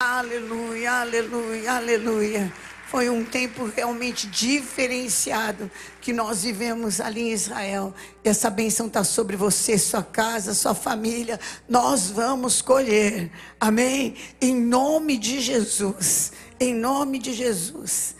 Aleluia, 0.00 1.00
aleluia, 1.00 1.72
aleluia. 1.72 2.52
Foi 2.86 3.10
um 3.10 3.24
tempo 3.24 3.64
realmente 3.64 4.28
diferenciado 4.28 5.68
que 6.00 6.12
nós 6.12 6.44
vivemos 6.44 7.00
ali 7.00 7.22
em 7.22 7.32
Israel. 7.32 7.92
Essa 8.22 8.48
bênção 8.48 8.86
está 8.86 9.02
sobre 9.02 9.34
você, 9.34 9.76
sua 9.76 10.04
casa, 10.04 10.54
sua 10.54 10.72
família. 10.72 11.40
Nós 11.68 12.12
vamos 12.12 12.62
colher. 12.62 13.32
Amém? 13.58 14.14
Em 14.40 14.54
nome 14.54 15.18
de 15.18 15.40
Jesus. 15.40 16.30
Em 16.60 16.72
nome 16.72 17.18
de 17.18 17.32
Jesus. 17.32 18.14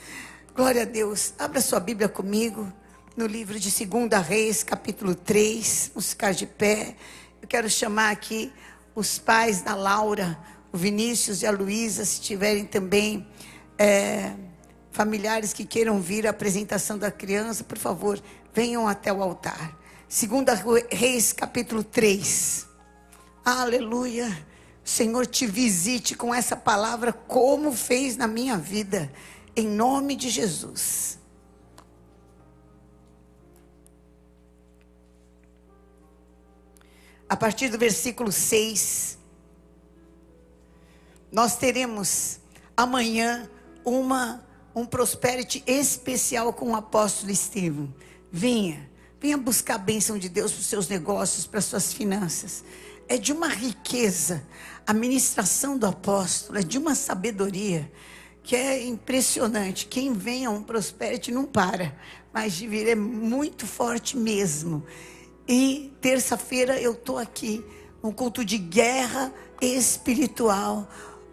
Glória 0.56 0.82
a 0.82 0.84
Deus. 0.84 1.32
Abra 1.38 1.60
sua 1.60 1.79
Bíblia 1.79 2.08
comigo 2.08 2.72
no 3.16 3.24
livro 3.24 3.56
de 3.56 3.70
2 3.70 4.26
Reis, 4.26 4.64
capítulo 4.64 5.14
3. 5.14 5.92
Vamos 5.95 6.10
ficar 6.10 6.32
de 6.32 6.45
pé. 6.45 6.96
Eu 7.40 7.46
quero 7.46 7.70
chamar 7.70 8.10
aqui 8.10 8.52
os 8.96 9.16
pais 9.16 9.62
da 9.62 9.76
Laura, 9.76 10.36
o 10.72 10.76
Vinícius 10.76 11.42
e 11.42 11.46
a 11.46 11.50
Luísa, 11.50 12.04
se 12.04 12.20
tiverem 12.20 12.64
também. 12.64 13.26
É, 13.78 14.32
familiares 14.90 15.52
que 15.52 15.64
queiram 15.64 16.00
vir 16.00 16.26
à 16.26 16.30
apresentação 16.30 16.98
da 16.98 17.10
criança, 17.10 17.62
por 17.62 17.78
favor, 17.78 18.20
venham 18.52 18.88
até 18.88 19.12
o 19.12 19.23
altar. 19.23 19.78
Segunda 20.09 20.54
Reis, 20.90 21.32
capítulo 21.32 21.84
3. 21.84 22.66
Aleluia. 23.45 24.46
Senhor 24.82 25.26
te 25.26 25.46
visite 25.46 26.16
com 26.16 26.34
essa 26.34 26.56
palavra 26.56 27.12
como 27.12 27.73
fez 27.73 28.16
na 28.16 28.26
minha 28.26 28.56
vida, 28.56 29.12
em 29.54 29.68
nome 29.68 30.16
de 30.16 30.30
Jesus. 30.30 31.18
A 37.28 37.37
partir 37.37 37.68
do 37.68 37.76
versículo 37.76 38.32
6, 38.32 39.17
nós 41.30 41.56
teremos 41.56 42.41
amanhã 42.77 43.48
uma 43.84 44.46
um 44.78 44.87
prosperity 44.87 45.62
especial 45.66 46.52
com 46.52 46.71
o 46.71 46.76
apóstolo 46.76 47.32
Estevão. 47.32 47.93
Venha, 48.30 48.88
venha 49.21 49.37
buscar 49.37 49.74
a 49.74 49.79
bênção 49.79 50.18
de 50.18 50.29
Deus 50.29 50.52
para 50.52 50.60
os 50.60 50.66
seus 50.66 50.88
negócios, 50.88 51.46
para 51.46 51.59
as 51.59 51.65
suas 51.65 51.93
finanças. 51.93 52.65
É 53.09 53.16
de 53.18 53.32
uma 53.32 53.49
riqueza. 53.49 54.46
A 54.87 54.93
ministração 54.93 55.76
do 55.76 55.87
apóstolo 55.87 56.59
é 56.59 56.62
de 56.62 56.79
uma 56.79 56.95
sabedoria 56.95 57.90
que 58.43 58.54
é 58.54 58.87
impressionante. 58.87 59.87
Quem 59.87 60.12
vem 60.12 60.46
a 60.46 60.51
um 60.51 60.62
prosperity 60.62 61.32
não 61.32 61.45
para, 61.45 61.95
mas 62.32 62.54
de 62.54 62.66
vir 62.66 62.88
é 62.88 62.95
muito 62.95 63.66
forte 63.66 64.16
mesmo. 64.16 64.84
E 65.47 65.93
terça-feira 66.00 66.81
eu 66.81 66.93
estou 66.93 67.19
aqui, 67.19 67.65
um 68.03 68.12
culto 68.12 68.44
de 68.44 68.59
guerra 68.59 69.32
espiritual 69.60 70.88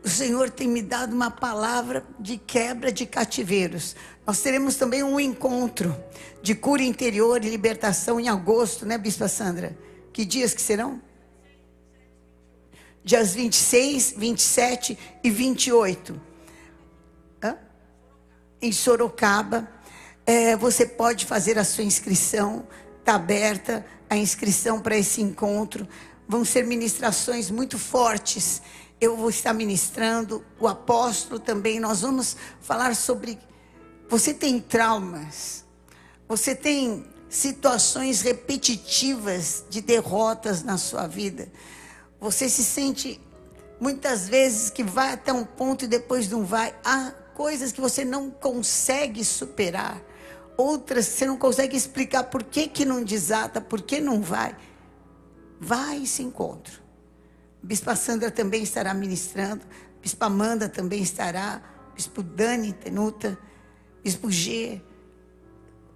o 0.06 0.10
Senhor 0.10 0.52
tem 0.52 0.68
me 0.68 0.84
dado 0.84 1.16
uma 1.16 1.32
palavra 1.32 2.06
de 2.20 2.38
quebra 2.38 2.92
de 2.92 3.08
cativeiros. 3.08 3.96
Nós 4.24 4.40
teremos 4.40 4.76
também 4.76 5.02
um 5.02 5.20
encontro 5.20 5.98
de 6.44 6.54
cura 6.54 6.84
interior 6.84 7.44
e 7.44 7.50
libertação 7.50 8.20
em 8.20 8.30
agosto, 8.30 8.86
né, 8.86 9.00
Bispa 9.00 9.28
Sandra? 9.28 9.76
Que 10.14 10.24
dias 10.24 10.54
que 10.54 10.62
serão? 10.62 11.02
Dias 13.04 13.34
26, 13.34 14.14
27 14.16 14.96
e 15.24 15.30
28. 15.32 16.22
Hã? 17.44 17.58
Em 18.62 18.72
Sorocaba. 18.72 19.68
É, 20.24 20.56
você 20.56 20.86
pode 20.86 21.26
fazer 21.26 21.58
a 21.58 21.64
sua 21.64 21.84
inscrição. 21.84 22.68
Está 23.00 23.16
aberta 23.16 23.84
a 24.08 24.16
inscrição 24.16 24.80
para 24.80 24.96
esse 24.96 25.20
encontro. 25.20 25.88
Vão 26.28 26.46
ser 26.46 26.64
ministrações 26.64 27.50
muito 27.50 27.80
fortes 27.80 28.62
eu 29.00 29.16
vou 29.16 29.30
estar 29.30 29.54
ministrando, 29.54 30.44
o 30.60 30.68
apóstolo 30.68 31.40
também. 31.40 31.80
Nós 31.80 32.02
vamos 32.02 32.36
falar 32.62 32.96
sobre. 32.96 33.38
Você 34.10 34.34
tem 34.34 34.60
traumas, 34.60 35.66
você 36.28 36.56
tem 36.56 37.06
situações 37.28 38.22
repetitivas 38.22 39.66
de 39.70 39.82
derrotas 39.82 40.64
na 40.64 40.78
sua 40.78 41.08
vida. 41.08 41.52
Você 42.20 42.48
se 42.48 42.64
sente 42.64 43.20
muitas 43.80 44.30
vezes 44.30 44.70
que 44.70 44.84
vai 44.84 45.14
até 45.14 45.34
um 45.34 45.44
ponto 45.44 45.86
e 45.86 45.88
depois 45.88 46.30
não 46.30 46.46
vai. 46.46 46.74
Há 46.84 47.12
coisas 47.34 47.72
que 47.72 47.82
você 47.82 48.06
não 48.06 48.30
consegue 48.32 49.26
superar, 49.26 50.02
outras 50.56 51.06
você 51.06 51.26
não 51.26 51.38
consegue 51.38 51.76
explicar 51.76 52.26
por 52.26 52.44
que, 52.44 52.68
que 52.68 52.86
não 52.86 53.04
desata, 53.04 53.60
por 53.60 53.82
que 53.82 54.00
não 54.00 54.22
vai. 54.22 54.56
Vai 55.60 55.98
e 55.98 56.08
se 56.08 56.24
encontra. 56.24 56.85
Bispa 57.66 57.96
Sandra 57.96 58.30
também 58.30 58.62
estará 58.62 58.94
ministrando. 58.94 59.66
Bispa 60.00 60.28
Amanda 60.28 60.70
também 60.70 61.02
estará. 61.02 61.64
Bispo 61.96 62.22
Dani 62.22 62.72
Tenuta. 62.72 63.40
Bispo 64.04 64.30
G. 64.30 64.80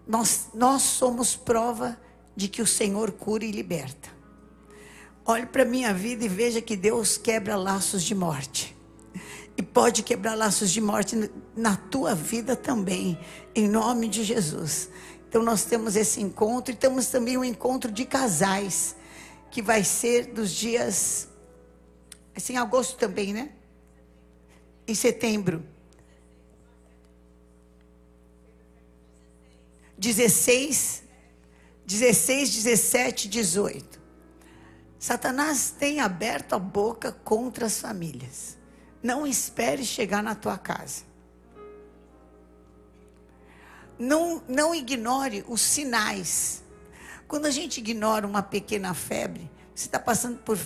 Nós, 0.08 0.48
nós 0.56 0.82
somos 0.82 1.36
prova 1.36 1.96
de 2.36 2.48
que 2.48 2.60
o 2.60 2.66
Senhor 2.66 3.12
cura 3.12 3.46
e 3.46 3.52
liberta. 3.52 4.10
Olhe 5.24 5.46
para 5.46 5.62
a 5.62 5.66
minha 5.66 5.94
vida 5.94 6.26
e 6.26 6.28
veja 6.28 6.60
que 6.60 6.76
Deus 6.76 7.18
quebra 7.18 7.56
laços 7.56 8.02
de 8.02 8.16
morte. 8.16 8.76
E 9.56 9.62
pode 9.62 10.02
quebrar 10.02 10.34
laços 10.34 10.72
de 10.72 10.82
morte 10.82 11.30
na 11.56 11.76
tua 11.76 12.16
vida 12.16 12.56
também, 12.56 13.20
em 13.54 13.68
nome 13.68 14.08
de 14.08 14.24
Jesus. 14.24 14.90
Então 15.28 15.44
nós 15.44 15.66
temos 15.66 15.96
esse 15.96 16.20
encontro 16.20 16.74
e 16.74 16.76
temos 16.76 17.10
também 17.10 17.38
um 17.38 17.44
encontro 17.44 17.92
de 17.92 18.06
casais, 18.06 18.96
que 19.52 19.62
vai 19.62 19.84
ser 19.84 20.34
dos 20.34 20.50
dias 20.50 21.29
Assim, 22.40 22.54
em 22.54 22.58
agosto 22.58 22.98
também, 22.98 23.34
né? 23.34 23.52
Em 24.88 24.96
setembro. 24.96 25.62
16, 29.98 31.04
16, 31.86 32.56
17, 32.56 33.28
18. 33.28 34.00
Satanás 34.98 35.70
tem 35.78 36.00
aberto 36.00 36.54
a 36.54 36.60
boca 36.60 37.12
contra 37.12 37.66
as 37.66 37.82
famílias. 37.82 38.58
Não 39.04 39.28
espere 39.28 39.84
chegar 39.84 40.24
na 40.24 40.34
tua 40.34 40.58
casa. 40.58 41.04
Não, 43.98 44.42
não 44.48 44.74
ignore 44.74 45.44
os 45.46 45.60
sinais. 45.60 46.64
Quando 47.28 47.48
a 47.48 47.52
gente 47.52 47.80
ignora 47.80 48.26
uma 48.26 48.42
pequena 48.42 48.94
febre, 48.94 49.52
você 49.76 49.88
está 49.88 50.00
passando 50.00 50.38
por 50.38 50.58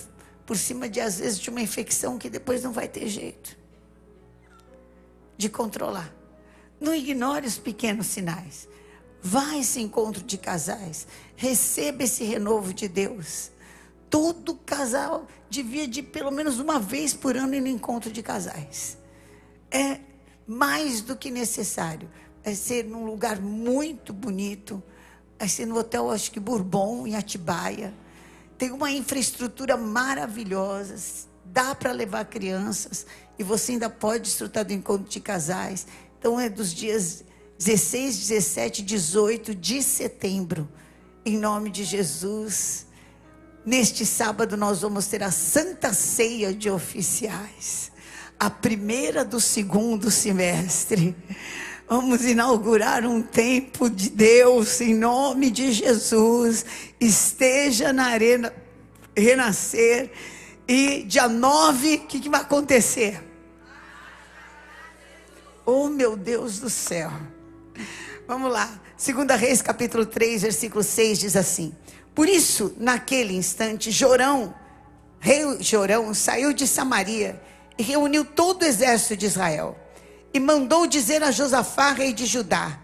por 0.46 0.56
cima 0.56 0.88
de, 0.88 1.00
às 1.00 1.18
vezes, 1.18 1.38
de 1.38 1.50
uma 1.50 1.60
infecção 1.60 2.18
que 2.18 2.28
depois 2.28 2.62
não 2.62 2.72
vai 2.72 2.88
ter 2.88 3.08
jeito 3.08 3.56
de 5.36 5.48
controlar. 5.48 6.14
Não 6.80 6.94
ignore 6.94 7.46
os 7.46 7.58
pequenos 7.58 8.06
sinais. 8.06 8.68
Vá 9.22 9.52
a 9.52 9.58
esse 9.58 9.80
encontro 9.80 10.22
de 10.22 10.36
casais. 10.36 11.06
Receba 11.34 12.04
esse 12.04 12.24
renovo 12.24 12.74
de 12.74 12.88
Deus. 12.88 13.50
Todo 14.10 14.54
casal 14.54 15.26
devia 15.48 15.88
de 15.88 16.02
pelo 16.02 16.30
menos 16.30 16.58
uma 16.58 16.78
vez 16.78 17.14
por 17.14 17.36
ano 17.36 17.54
ir 17.54 17.60
no 17.60 17.68
encontro 17.68 18.12
de 18.12 18.22
casais. 18.22 18.98
É 19.70 19.98
mais 20.46 21.00
do 21.00 21.16
que 21.16 21.30
necessário. 21.30 22.08
Vai 22.44 22.54
ser 22.54 22.84
num 22.84 23.06
lugar 23.06 23.40
muito 23.40 24.12
bonito. 24.12 24.82
Vai 25.38 25.48
ser 25.48 25.66
no 25.66 25.78
hotel, 25.78 26.10
acho 26.10 26.30
que 26.30 26.38
Bourbon, 26.38 27.06
em 27.06 27.16
Atibaia 27.16 27.94
tem 28.64 28.72
uma 28.72 28.90
infraestrutura 28.90 29.76
maravilhosa, 29.76 30.94
dá 31.44 31.74
para 31.74 31.92
levar 31.92 32.24
crianças 32.24 33.04
e 33.38 33.44
você 33.44 33.72
ainda 33.72 33.90
pode 33.90 34.22
desfrutar 34.22 34.64
do 34.64 34.72
encontro 34.72 35.06
de 35.06 35.20
casais. 35.20 35.86
Então 36.18 36.40
é 36.40 36.48
dos 36.48 36.72
dias 36.72 37.22
16, 37.58 38.20
17, 38.20 38.82
18 38.82 39.54
de 39.54 39.82
setembro, 39.82 40.66
em 41.26 41.36
nome 41.36 41.68
de 41.68 41.84
Jesus. 41.84 42.86
Neste 43.66 44.06
sábado 44.06 44.56
nós 44.56 44.80
vamos 44.80 45.08
ter 45.08 45.22
a 45.22 45.30
Santa 45.30 45.92
Ceia 45.92 46.54
de 46.54 46.70
Oficiais, 46.70 47.92
a 48.40 48.48
primeira 48.48 49.26
do 49.26 49.42
segundo 49.42 50.10
semestre. 50.10 51.14
Vamos 51.96 52.24
inaugurar 52.24 53.06
um 53.06 53.22
tempo 53.22 53.88
de 53.88 54.10
Deus 54.10 54.80
em 54.80 54.92
nome 54.92 55.48
de 55.48 55.70
Jesus. 55.70 56.66
Esteja 56.98 57.92
na 57.92 58.06
arena 58.06 58.52
renascer. 59.16 60.10
E 60.66 61.04
dia 61.04 61.28
9, 61.28 61.94
o 61.94 62.00
que, 62.00 62.18
que 62.18 62.28
vai 62.28 62.40
acontecer? 62.40 63.22
Oh 65.64 65.88
meu 65.88 66.16
Deus 66.16 66.58
do 66.58 66.68
céu. 66.68 67.12
Vamos 68.26 68.50
lá. 68.50 68.68
Segunda 68.96 69.36
Reis, 69.36 69.62
capítulo 69.62 70.04
3, 70.04 70.42
versículo 70.42 70.82
6 70.82 71.20
diz 71.20 71.36
assim: 71.36 71.72
Por 72.12 72.28
isso, 72.28 72.74
naquele 72.76 73.36
instante, 73.36 73.92
Jorão, 73.92 74.52
rei 75.20 75.44
Jorão, 75.60 76.12
saiu 76.12 76.52
de 76.52 76.66
Samaria 76.66 77.40
e 77.78 77.84
reuniu 77.84 78.24
todo 78.24 78.62
o 78.62 78.66
exército 78.66 79.16
de 79.16 79.26
Israel 79.26 79.83
e 80.34 80.40
mandou 80.40 80.84
dizer 80.84 81.22
a 81.22 81.30
Josafá, 81.30 81.92
rei 81.92 82.12
de 82.12 82.26
Judá: 82.26 82.80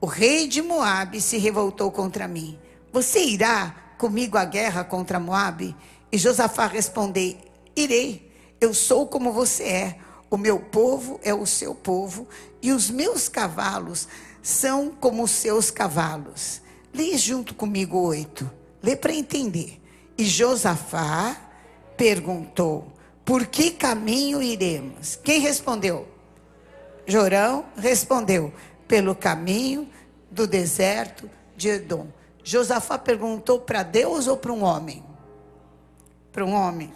O 0.00 0.06
rei 0.06 0.46
de 0.46 0.62
Moabe 0.62 1.20
se 1.20 1.36
revoltou 1.36 1.90
contra 1.90 2.28
mim. 2.28 2.56
Você 2.92 3.24
irá 3.24 3.74
comigo 3.98 4.38
à 4.38 4.44
guerra 4.44 4.84
contra 4.84 5.18
Moabe? 5.18 5.74
E 6.12 6.16
Josafá 6.16 6.68
respondeu: 6.68 7.36
Irei. 7.74 8.30
Eu 8.60 8.72
sou 8.72 9.08
como 9.08 9.32
você 9.32 9.64
é, 9.64 9.98
O 10.30 10.36
meu 10.36 10.60
povo 10.60 11.18
é 11.24 11.34
o 11.34 11.44
seu 11.44 11.74
povo, 11.74 12.28
e 12.62 12.70
os 12.70 12.88
meus 12.88 13.28
cavalos 13.28 14.06
são 14.40 14.88
como 14.88 15.24
os 15.24 15.32
seus 15.32 15.68
cavalos. 15.68 16.62
Lê 16.94 17.18
junto 17.18 17.52
comigo 17.56 17.98
oito. 17.98 18.48
Lê 18.80 18.94
para 18.94 19.12
entender. 19.12 19.82
E 20.16 20.24
Josafá 20.24 21.36
perguntou: 21.96 22.92
Por 23.24 23.46
que 23.46 23.72
caminho 23.72 24.40
iremos? 24.40 25.16
Quem 25.16 25.40
respondeu? 25.40 26.11
Jorão 27.06 27.64
respondeu: 27.76 28.52
Pelo 28.86 29.14
caminho 29.14 29.88
do 30.30 30.46
deserto 30.46 31.28
de 31.56 31.68
Edom. 31.68 32.06
Josafá 32.44 32.98
perguntou 32.98 33.60
para 33.60 33.82
Deus 33.82 34.26
ou 34.26 34.36
para 34.36 34.52
um 34.52 34.62
homem? 34.64 35.04
Para 36.32 36.44
um 36.44 36.54
homem. 36.54 36.92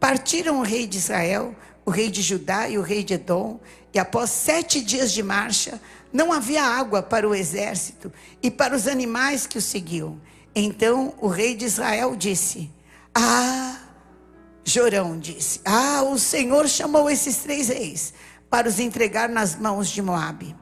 Partiram 0.00 0.60
o 0.60 0.62
rei 0.62 0.86
de 0.86 0.98
Israel, 0.98 1.54
o 1.84 1.90
rei 1.90 2.10
de 2.10 2.22
Judá 2.22 2.68
e 2.68 2.78
o 2.78 2.82
rei 2.82 3.04
de 3.04 3.14
Edom, 3.14 3.60
e 3.92 3.98
após 3.98 4.30
sete 4.30 4.80
dias 4.80 5.12
de 5.12 5.22
marcha, 5.22 5.80
não 6.12 6.32
havia 6.32 6.62
água 6.62 7.02
para 7.02 7.28
o 7.28 7.34
exército 7.34 8.12
e 8.42 8.50
para 8.50 8.74
os 8.74 8.86
animais 8.86 9.46
que 9.46 9.58
o 9.58 9.62
seguiam. 9.62 10.20
Então 10.54 11.14
o 11.20 11.28
rei 11.28 11.54
de 11.54 11.64
Israel 11.64 12.16
disse: 12.16 12.70
Ah, 13.14 13.78
Jorão 14.64 15.18
disse: 15.18 15.60
Ah, 15.64 16.02
o 16.02 16.18
Senhor 16.18 16.68
chamou 16.68 17.10
esses 17.10 17.38
três 17.38 17.68
reis 17.68 18.14
para 18.52 18.68
os 18.68 18.78
entregar 18.78 19.30
nas 19.30 19.56
mãos 19.56 19.88
de 19.88 20.02
Moabe. 20.02 20.54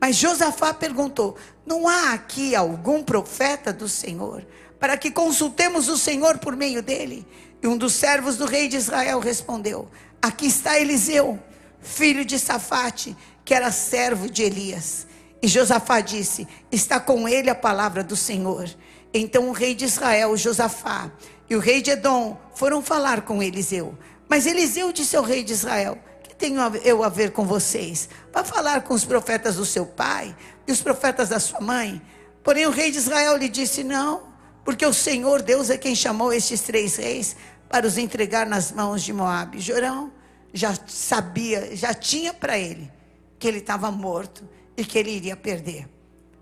Mas 0.00 0.16
Josafá 0.16 0.72
perguntou: 0.72 1.36
Não 1.66 1.86
há 1.86 2.14
aqui 2.14 2.56
algum 2.56 3.02
profeta 3.02 3.74
do 3.74 3.86
Senhor 3.86 4.46
para 4.78 4.96
que 4.96 5.10
consultemos 5.10 5.90
o 5.90 5.98
Senhor 5.98 6.38
por 6.38 6.56
meio 6.56 6.82
dele? 6.82 7.26
E 7.62 7.66
um 7.66 7.76
dos 7.76 7.92
servos 7.92 8.38
do 8.38 8.46
rei 8.46 8.68
de 8.68 8.78
Israel 8.78 9.20
respondeu: 9.20 9.86
Aqui 10.22 10.46
está 10.46 10.80
Eliseu, 10.80 11.38
filho 11.82 12.24
de 12.24 12.38
Safate, 12.38 13.14
que 13.44 13.52
era 13.52 13.70
servo 13.70 14.30
de 14.30 14.42
Elias. 14.42 15.06
E 15.42 15.46
Josafá 15.46 16.00
disse: 16.00 16.48
Está 16.72 16.98
com 16.98 17.28
ele 17.28 17.50
a 17.50 17.54
palavra 17.54 18.02
do 18.02 18.16
Senhor. 18.16 18.66
Então 19.12 19.50
o 19.50 19.52
rei 19.52 19.74
de 19.74 19.84
Israel, 19.84 20.34
Josafá, 20.38 21.10
e 21.50 21.54
o 21.54 21.58
rei 21.58 21.82
de 21.82 21.90
Edom 21.90 22.40
foram 22.54 22.80
falar 22.80 23.20
com 23.20 23.42
Eliseu. 23.42 23.94
Mas 24.26 24.46
Eliseu 24.46 24.90
disse 24.90 25.18
ao 25.18 25.22
rei 25.22 25.44
de 25.44 25.52
Israel: 25.52 25.98
tenho 26.40 26.58
eu 26.82 27.04
a 27.04 27.08
ver 27.10 27.32
com 27.32 27.44
vocês? 27.44 28.08
Para 28.32 28.42
falar 28.42 28.82
com 28.82 28.94
os 28.94 29.04
profetas 29.04 29.56
do 29.56 29.66
seu 29.66 29.84
pai 29.84 30.34
e 30.66 30.72
os 30.72 30.80
profetas 30.80 31.28
da 31.28 31.38
sua 31.38 31.60
mãe? 31.60 32.00
Porém 32.42 32.66
o 32.66 32.70
rei 32.70 32.90
de 32.90 32.96
Israel 32.96 33.36
lhe 33.36 33.48
disse: 33.48 33.84
Não, 33.84 34.22
porque 34.64 34.84
o 34.86 34.94
Senhor 34.94 35.42
Deus 35.42 35.68
é 35.68 35.76
quem 35.76 35.94
chamou 35.94 36.32
estes 36.32 36.62
três 36.62 36.96
reis 36.96 37.36
para 37.68 37.86
os 37.86 37.98
entregar 37.98 38.46
nas 38.46 38.72
mãos 38.72 39.02
de 39.02 39.12
Moabe. 39.12 39.60
Jorão 39.60 40.10
já 40.52 40.74
sabia, 40.86 41.76
já 41.76 41.92
tinha 41.92 42.32
para 42.32 42.58
ele 42.58 42.90
que 43.38 43.46
ele 43.46 43.58
estava 43.58 43.90
morto 43.90 44.42
e 44.76 44.84
que 44.84 44.98
ele 44.98 45.10
iria 45.10 45.36
perder. 45.36 45.86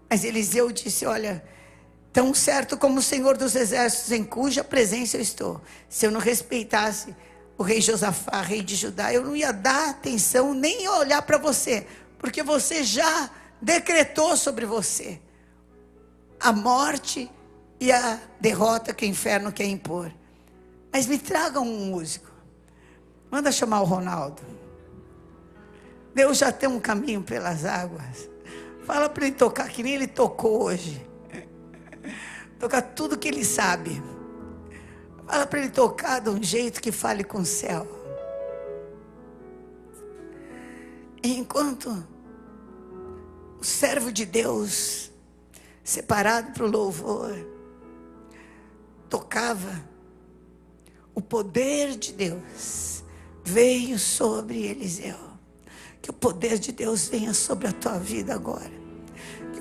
Mas 0.08 0.22
Eliseu 0.22 0.70
disse: 0.70 1.04
Olha, 1.06 1.42
tão 2.12 2.32
certo 2.32 2.76
como 2.76 3.00
o 3.00 3.02
Senhor 3.02 3.36
dos 3.36 3.56
Exércitos, 3.56 4.12
em 4.12 4.22
cuja 4.22 4.62
presença 4.62 5.16
eu 5.16 5.20
estou, 5.20 5.60
se 5.88 6.06
eu 6.06 6.12
não 6.12 6.20
respeitasse 6.20 7.14
o 7.58 7.64
rei 7.64 7.80
Josafá, 7.80 8.40
rei 8.40 8.62
de 8.62 8.76
Judá, 8.76 9.12
eu 9.12 9.24
não 9.24 9.34
ia 9.34 9.52
dar 9.52 9.90
atenção 9.90 10.54
nem 10.54 10.88
olhar 10.88 11.20
para 11.22 11.36
você, 11.36 11.84
porque 12.16 12.40
você 12.40 12.84
já 12.84 13.28
decretou 13.60 14.36
sobre 14.36 14.64
você 14.64 15.20
a 16.38 16.52
morte 16.52 17.28
e 17.80 17.90
a 17.90 18.20
derrota 18.40 18.94
que 18.94 19.04
o 19.04 19.08
inferno 19.08 19.52
quer 19.52 19.66
impor. 19.66 20.12
Mas 20.92 21.06
me 21.06 21.18
traga 21.18 21.60
um 21.60 21.86
músico. 21.86 22.30
Manda 23.28 23.50
chamar 23.50 23.80
o 23.80 23.84
Ronaldo. 23.84 24.40
Deus 26.14 26.38
já 26.38 26.52
tem 26.52 26.68
um 26.68 26.78
caminho 26.78 27.22
pelas 27.22 27.64
águas. 27.64 28.30
Fala 28.84 29.08
para 29.08 29.26
ele 29.26 29.34
tocar 29.34 29.68
que 29.68 29.82
nem 29.82 29.94
ele 29.94 30.06
tocou 30.06 30.62
hoje. 30.62 31.04
Tocar 32.58 32.82
tudo 32.82 33.18
que 33.18 33.28
ele 33.28 33.44
sabe. 33.44 34.00
Fala 35.28 35.46
para 35.46 35.58
ele 35.58 35.68
tocar 35.68 36.20
de 36.20 36.30
um 36.30 36.42
jeito 36.42 36.80
que 36.80 36.90
fale 36.90 37.22
com 37.22 37.40
o 37.40 37.44
céu. 37.44 37.86
Enquanto 41.22 42.02
o 43.60 43.64
servo 43.64 44.10
de 44.10 44.24
Deus, 44.24 45.10
separado 45.84 46.52
para 46.52 46.64
o 46.64 46.70
louvor, 46.70 47.36
tocava, 49.10 49.84
o 51.14 51.20
poder 51.20 51.94
de 51.96 52.14
Deus 52.14 53.04
veio 53.44 53.98
sobre 53.98 54.66
Eliseu. 54.66 55.18
Que 56.00 56.08
o 56.08 56.14
poder 56.14 56.58
de 56.58 56.72
Deus 56.72 57.06
venha 57.06 57.34
sobre 57.34 57.68
a 57.68 57.72
tua 57.72 57.98
vida 57.98 58.34
agora. 58.34 58.77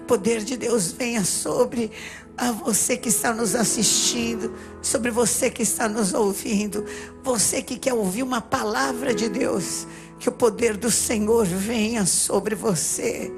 Poder 0.08 0.44
de 0.44 0.56
Deus 0.56 0.92
venha 0.92 1.26
sobre 1.26 1.92
a 2.38 2.52
você 2.52 2.96
que 2.96 3.10
está 3.10 3.34
nos 3.34 3.56
assistindo, 3.56 4.54
sobre 4.82 5.12
você 5.12 5.50
que 5.50 5.64
está 5.64 5.90
nos 5.90 6.14
ouvindo, 6.14 6.86
você 7.24 7.62
que 7.62 7.78
quer 7.78 7.94
ouvir 7.94 8.24
uma 8.24 8.40
palavra 8.40 9.14
de 9.14 9.28
Deus. 9.28 9.86
Que 10.20 10.30
o 10.30 10.32
poder 10.32 10.78
do 10.78 10.90
Senhor 10.90 11.46
venha 11.46 12.06
sobre 12.06 12.56
você. 12.56 13.32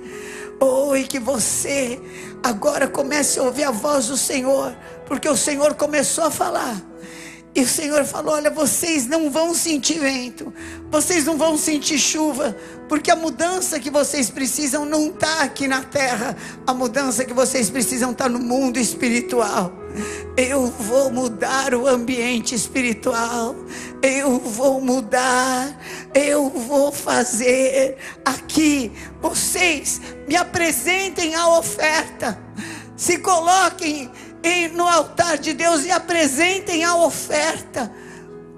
Oh, 0.60 0.96
e 0.96 1.06
que 1.06 1.20
você 1.20 2.00
agora 2.44 2.88
comece 2.88 3.40
a 3.40 3.44
ouvir 3.44 3.64
a 3.64 3.72
voz 3.72 4.08
do 4.08 4.18
Senhor, 4.18 4.76
porque 5.08 5.28
o 5.28 5.36
Senhor 5.36 5.74
começou 5.74 6.26
a 6.26 6.32
falar. 6.32 6.89
E 7.56 7.62
o 7.62 7.68
Senhor 7.68 8.06
falou: 8.06 8.36
Olha, 8.36 8.52
vocês 8.52 9.08
não 9.08 9.30
vão 9.30 9.54
sentir 9.56 10.00
vento, 10.00 10.54
vocês 10.92 11.26
não 11.26 11.38
vão 11.38 11.58
sentir 11.58 11.98
chuva, 11.98 12.56
porque 12.88 13.10
a 13.10 13.16
mudança 13.16 13.80
que 13.80 13.90
vocês 13.90 14.30
precisam 14.30 14.86
não 14.86 15.08
está 15.08 15.42
aqui 15.42 15.68
na 15.68 15.82
terra, 15.84 16.38
a 16.66 16.74
mudança 16.74 17.26
que 17.26 17.34
vocês 17.34 17.70
precisam 17.70 18.12
está 18.12 18.30
no 18.30 18.40
mundo 18.40 18.78
espiritual. 18.78 19.74
Eu 20.38 20.68
vou 20.68 21.12
mudar 21.12 21.74
o 21.74 21.88
ambiente 21.88 22.54
espiritual, 22.54 23.56
eu 24.02 24.40
vou 24.40 24.80
mudar, 24.80 25.76
eu 26.14 26.50
vou 26.50 26.92
fazer 26.92 27.98
aqui. 28.24 28.92
Vocês 29.20 30.00
me 30.28 30.36
apresentem 30.36 31.34
a 31.34 31.58
oferta, 31.58 32.40
se 32.96 33.18
coloquem 33.18 34.12
no 34.74 34.88
altar 34.88 35.38
de 35.38 35.54
Deus 35.54 35.86
e 35.86 35.92
apresentem 35.92 36.84
a 36.84 36.96
oferta 36.96 37.92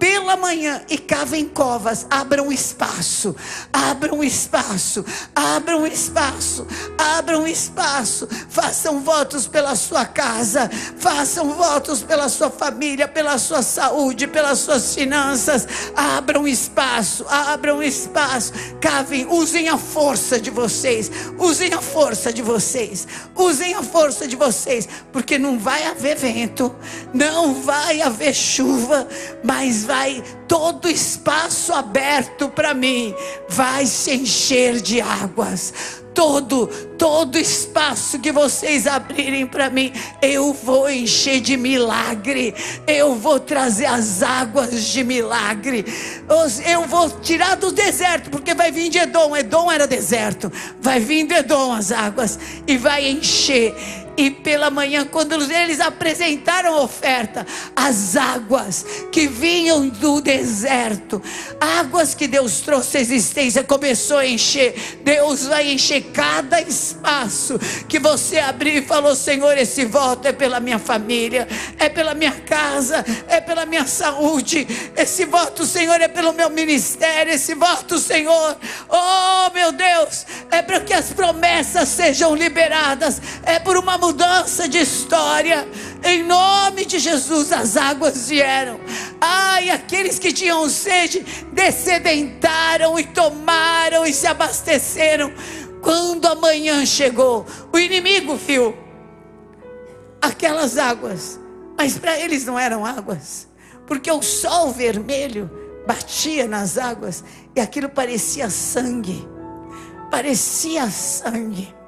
pela 0.01 0.35
manhã 0.35 0.81
e 0.89 0.97
cavem 0.97 1.47
covas, 1.47 2.07
abram 2.09 2.51
espaço, 2.51 3.35
abram 3.71 4.23
espaço, 4.23 5.05
abram 5.35 5.85
espaço, 5.85 6.65
abram 6.97 7.47
espaço, 7.47 8.27
façam 8.49 9.01
votos 9.01 9.45
pela 9.45 9.75
sua 9.75 10.03
casa, 10.03 10.67
façam 10.97 11.51
votos 11.53 12.01
pela 12.01 12.29
sua 12.29 12.49
família, 12.49 13.07
pela 13.07 13.37
sua 13.37 13.61
saúde, 13.61 14.25
pelas 14.25 14.57
suas 14.57 14.95
finanças, 14.95 15.67
abram 15.95 16.47
espaço, 16.47 17.23
abram 17.29 17.83
espaço, 17.83 18.53
cavem, 18.81 19.27
usem 19.29 19.69
a 19.69 19.77
força 19.77 20.41
de 20.41 20.49
vocês, 20.49 21.11
usem 21.37 21.75
a 21.75 21.79
força 21.79 22.33
de 22.33 22.41
vocês, 22.41 23.07
usem 23.35 23.75
a 23.75 23.83
força 23.83 24.27
de 24.27 24.35
vocês, 24.35 24.89
porque 25.13 25.37
não 25.37 25.59
vai 25.59 25.85
haver 25.85 26.17
vento, 26.17 26.75
não 27.13 27.53
vai 27.61 28.01
haver 28.01 28.33
chuva, 28.33 29.07
mas 29.43 29.83
vai 29.83 29.90
todo 30.47 30.89
espaço 30.89 31.73
aberto 31.73 32.49
para 32.49 32.73
mim 32.73 33.13
vai 33.47 33.85
se 33.85 34.13
encher 34.13 34.81
de 34.81 34.99
águas. 34.99 36.01
Todo, 36.13 36.67
todo 36.97 37.37
espaço 37.37 38.19
que 38.19 38.33
vocês 38.33 38.85
abrirem 38.85 39.47
para 39.47 39.69
mim, 39.69 39.93
eu 40.21 40.51
vou 40.51 40.89
encher 40.89 41.39
de 41.39 41.55
milagre. 41.55 42.53
Eu 42.85 43.15
vou 43.15 43.39
trazer 43.39 43.85
as 43.85 44.21
águas 44.21 44.83
de 44.87 45.05
milagre. 45.05 45.85
Eu 46.69 46.85
vou 46.85 47.09
tirar 47.21 47.55
do 47.55 47.71
deserto, 47.71 48.29
porque 48.29 48.53
vai 48.53 48.71
vir 48.71 48.89
de 48.89 48.97
Edom. 48.97 49.37
Edom 49.37 49.71
era 49.71 49.87
deserto. 49.87 50.51
Vai 50.81 50.99
vir 50.99 51.25
de 51.25 51.33
Edom 51.33 51.71
as 51.71 51.93
águas 51.93 52.37
e 52.67 52.75
vai 52.77 53.07
encher 53.07 53.73
e 54.21 54.29
pela 54.29 54.69
manhã, 54.69 55.03
quando 55.03 55.33
eles 55.51 55.79
apresentaram 55.79 56.75
a 56.75 56.81
oferta, 56.81 57.45
as 57.75 58.15
águas 58.15 58.85
que 59.11 59.27
vinham 59.27 59.89
do 59.89 60.21
deserto, 60.21 61.21
águas 61.59 62.13
que 62.13 62.27
Deus 62.27 62.61
trouxe 62.61 62.97
à 62.97 63.01
existência, 63.01 63.63
começou 63.63 64.17
a 64.17 64.27
encher. 64.27 64.99
Deus 65.03 65.47
vai 65.47 65.71
encher 65.71 66.03
cada 66.13 66.61
espaço 66.61 67.57
que 67.87 67.97
você 67.97 68.37
abrir 68.37 68.83
e 68.83 68.85
falou: 68.85 69.15
Senhor, 69.15 69.57
esse 69.57 69.85
voto 69.85 70.27
é 70.27 70.31
pela 70.31 70.59
minha 70.59 70.77
família, 70.77 71.47
é 71.79 71.89
pela 71.89 72.13
minha 72.13 72.31
casa, 72.31 73.03
é 73.27 73.41
pela 73.41 73.65
minha 73.65 73.87
saúde. 73.87 74.67
Esse 74.95 75.25
voto, 75.25 75.65
Senhor, 75.65 75.99
é 75.99 76.07
pelo 76.07 76.31
meu 76.31 76.49
ministério. 76.51 77.33
Esse 77.33 77.55
voto, 77.55 77.97
Senhor, 77.97 78.55
oh 78.87 79.49
meu 79.51 79.71
Deus, 79.71 80.27
é 80.51 80.61
para 80.61 80.79
que 80.81 80.93
as 80.93 81.11
promessas 81.11 81.89
sejam 81.89 82.35
liberadas, 82.35 83.19
é 83.43 83.57
por 83.57 83.77
uma 83.77 83.97
de 84.69 84.77
história. 84.77 85.67
Em 86.03 86.23
nome 86.23 86.85
de 86.85 86.99
Jesus, 86.99 87.51
as 87.51 87.77
águas 87.77 88.29
vieram. 88.29 88.79
Ai, 89.19 89.69
aqueles 89.69 90.19
que 90.19 90.33
tinham 90.33 90.67
sede 90.69 91.25
descedentaram 91.51 92.99
e 92.99 93.03
tomaram 93.05 94.05
e 94.05 94.13
se 94.13 94.27
abasteceram. 94.27 95.31
Quando 95.81 96.25
a 96.27 96.35
manhã 96.35 96.85
chegou, 96.85 97.45
o 97.71 97.79
inimigo 97.79 98.35
viu 98.35 98.75
aquelas 100.21 100.77
águas, 100.77 101.39
mas 101.77 101.97
para 101.97 102.19
eles 102.19 102.45
não 102.45 102.57
eram 102.57 102.85
águas, 102.85 103.47
porque 103.87 104.11
o 104.11 104.21
sol 104.21 104.71
vermelho 104.71 105.49
batia 105.87 106.47
nas 106.47 106.77
águas 106.77 107.23
e 107.55 107.59
aquilo 107.59 107.89
parecia 107.89 108.49
sangue. 108.49 109.27
Parecia 110.11 110.89
sangue. 110.91 111.80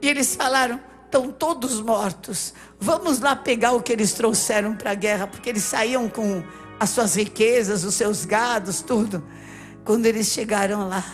E 0.00 0.08
eles 0.08 0.34
falaram: 0.36 0.80
estão 1.04 1.30
todos 1.30 1.80
mortos. 1.80 2.52
Vamos 2.78 3.20
lá 3.20 3.34
pegar 3.34 3.72
o 3.72 3.82
que 3.82 3.92
eles 3.92 4.12
trouxeram 4.12 4.76
para 4.76 4.92
a 4.92 4.94
guerra, 4.94 5.26
porque 5.26 5.48
eles 5.48 5.62
saíam 5.62 6.08
com 6.08 6.42
as 6.78 6.90
suas 6.90 7.16
riquezas, 7.16 7.84
os 7.84 7.94
seus 7.94 8.24
gados, 8.24 8.82
tudo. 8.82 9.24
Quando 9.84 10.06
eles 10.06 10.28
chegaram 10.28 10.88
lá, 10.88 11.04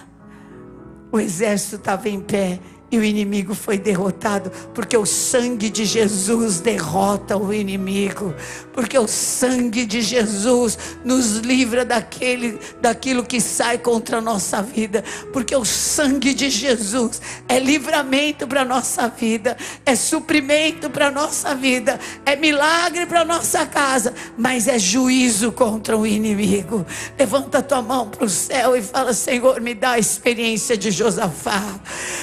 o 1.12 1.20
exército 1.20 1.76
estava 1.76 2.08
em 2.08 2.20
pé 2.20 2.60
e 2.94 2.98
o 2.98 3.04
inimigo 3.04 3.56
foi 3.56 3.76
derrotado, 3.76 4.52
porque 4.72 4.96
o 4.96 5.04
sangue 5.04 5.68
de 5.68 5.84
Jesus 5.84 6.60
derrota 6.60 7.36
o 7.36 7.52
inimigo, 7.52 8.32
porque 8.72 8.96
o 8.96 9.08
sangue 9.08 9.84
de 9.84 10.00
Jesus 10.00 10.78
nos 11.04 11.38
livra 11.38 11.84
daquele, 11.84 12.56
daquilo 12.80 13.24
que 13.24 13.40
sai 13.40 13.78
contra 13.78 14.18
a 14.18 14.20
nossa 14.20 14.62
vida, 14.62 15.02
porque 15.32 15.56
o 15.56 15.64
sangue 15.64 16.32
de 16.32 16.48
Jesus 16.48 17.20
é 17.48 17.58
livramento 17.58 18.46
para 18.46 18.62
a 18.62 18.64
nossa 18.64 19.08
vida, 19.08 19.56
é 19.84 19.96
suprimento 19.96 20.88
para 20.88 21.08
a 21.08 21.10
nossa 21.10 21.52
vida, 21.52 21.98
é 22.24 22.36
milagre 22.36 23.06
para 23.06 23.22
a 23.22 23.24
nossa 23.24 23.66
casa, 23.66 24.14
mas 24.38 24.68
é 24.68 24.78
juízo 24.78 25.50
contra 25.50 25.98
o 25.98 26.06
inimigo. 26.06 26.86
Levanta 27.18 27.60
tua 27.60 27.82
mão 27.82 28.08
para 28.08 28.24
o 28.24 28.30
céu 28.30 28.76
e 28.76 28.82
fala: 28.82 29.12
Senhor, 29.12 29.60
me 29.60 29.74
dá 29.74 29.92
a 29.92 29.98
experiência 29.98 30.76
de 30.76 30.92
Josafá. 30.92 31.80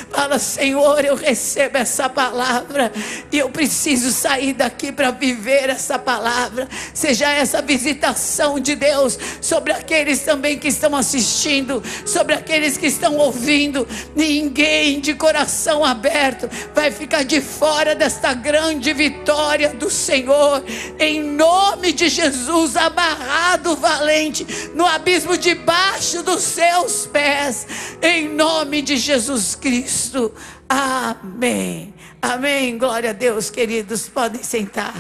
Fala, 0.10 0.40
Senhor 0.40 0.61
Senhor, 0.62 1.04
eu 1.04 1.16
recebo 1.16 1.80
essa 1.80 2.08
palavra 2.08 2.92
e 3.32 3.40
eu 3.40 3.50
preciso 3.50 4.12
sair 4.12 4.54
daqui 4.54 4.92
para 4.92 5.10
viver 5.10 5.72
essa 5.72 5.98
palavra. 5.98 6.70
Seja 6.94 7.34
essa 7.34 7.64
visitação 7.64 8.60
de 8.60 8.76
Deus 8.76 9.18
sobre 9.42 9.74
aqueles 9.74 10.20
também 10.20 10.60
que 10.60 10.68
estão 10.68 10.96
assistindo, 10.96 11.82
sobre 12.06 12.36
aqueles 12.36 12.78
que 12.78 12.86
estão 12.86 13.18
ouvindo. 13.18 13.88
Ninguém 14.16 15.00
de 15.00 15.16
coração 15.16 15.84
aberto 15.84 16.48
vai 16.76 16.92
ficar 16.92 17.24
de 17.24 17.42
fora 17.42 17.96
desta 17.96 18.32
grande 18.36 18.94
vitória 18.94 19.70
do 19.70 19.90
Senhor. 19.90 20.64
Em 21.00 21.24
nome 21.24 21.92
de 21.92 22.08
Jesus, 22.08 22.78
abarrado 22.78 23.76
valente 23.76 24.46
no 24.76 24.86
abismo 24.86 25.36
debaixo 25.36 26.22
dos 26.22 26.44
seus 26.44 27.08
pés. 27.08 27.66
Em 28.00 28.30
nome 28.30 28.84
de 28.84 28.96
Jesus 28.96 29.56
Cristo. 29.56 30.32
Amém. 30.74 31.94
Amém. 32.22 32.78
Glória 32.78 33.10
a 33.10 33.14
Deus, 33.14 33.50
queridos. 33.50 34.08
Podem 34.08 34.42
sentar. 34.42 34.96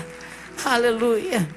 Aleluia. 0.65 1.47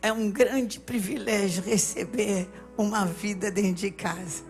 É 0.00 0.12
um 0.12 0.30
grande 0.30 0.78
privilégio 0.78 1.64
receber 1.64 2.48
uma 2.78 3.04
vida 3.04 3.50
dentro 3.50 3.74
de 3.74 3.90
casa. 3.90 4.44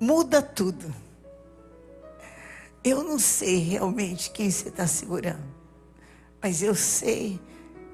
Muda 0.00 0.40
tudo. 0.40 0.94
Eu 2.82 3.04
não 3.04 3.18
sei 3.18 3.58
realmente 3.58 4.30
quem 4.30 4.50
você 4.50 4.70
está 4.70 4.86
segurando, 4.86 5.44
mas 6.42 6.62
eu 6.62 6.74
sei 6.74 7.38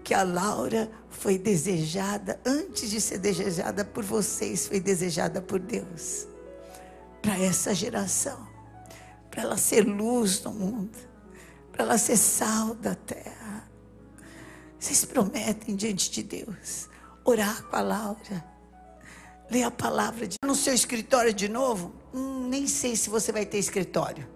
que 0.05 0.15
a 0.15 0.23
Laura 0.23 0.89
foi 1.11 1.37
desejada, 1.37 2.41
antes 2.47 2.91
de 2.91 3.01
ser 3.01 3.19
desejada 3.19 3.85
por 3.85 4.05
vocês, 4.05 4.69
foi 4.69 4.79
desejada 4.79 5.43
por 5.43 5.59
Deus, 5.59 6.29
para 7.21 7.37
essa 7.39 7.75
geração 7.75 8.52
para 9.33 9.43
ela 9.43 9.57
ser 9.57 9.87
luz 9.87 10.43
no 10.43 10.53
mundo, 10.53 10.97
para 11.73 11.85
ela 11.85 11.97
ser 11.97 12.19
sal 12.19 12.75
da 12.75 12.95
terra. 12.95 13.67
Vocês 14.79 15.07
prometem 15.07 15.75
diante 15.75 16.11
de 16.11 16.23
Deus 16.23 16.89
orar 17.25 17.63
com 17.65 17.77
a 17.77 17.81
Laura, 17.81 18.45
ler 19.51 19.63
a 19.63 19.71
palavra 19.71 20.27
de 20.27 20.37
no 20.45 20.55
seu 20.55 20.75
escritório 20.75 21.33
de 21.33 21.49
novo? 21.49 21.95
Hum, 22.13 22.47
nem 22.47 22.67
sei 22.67 22.95
se 22.95 23.09
você 23.09 23.33
vai 23.33 23.47
ter 23.47 23.57
escritório. 23.57 24.29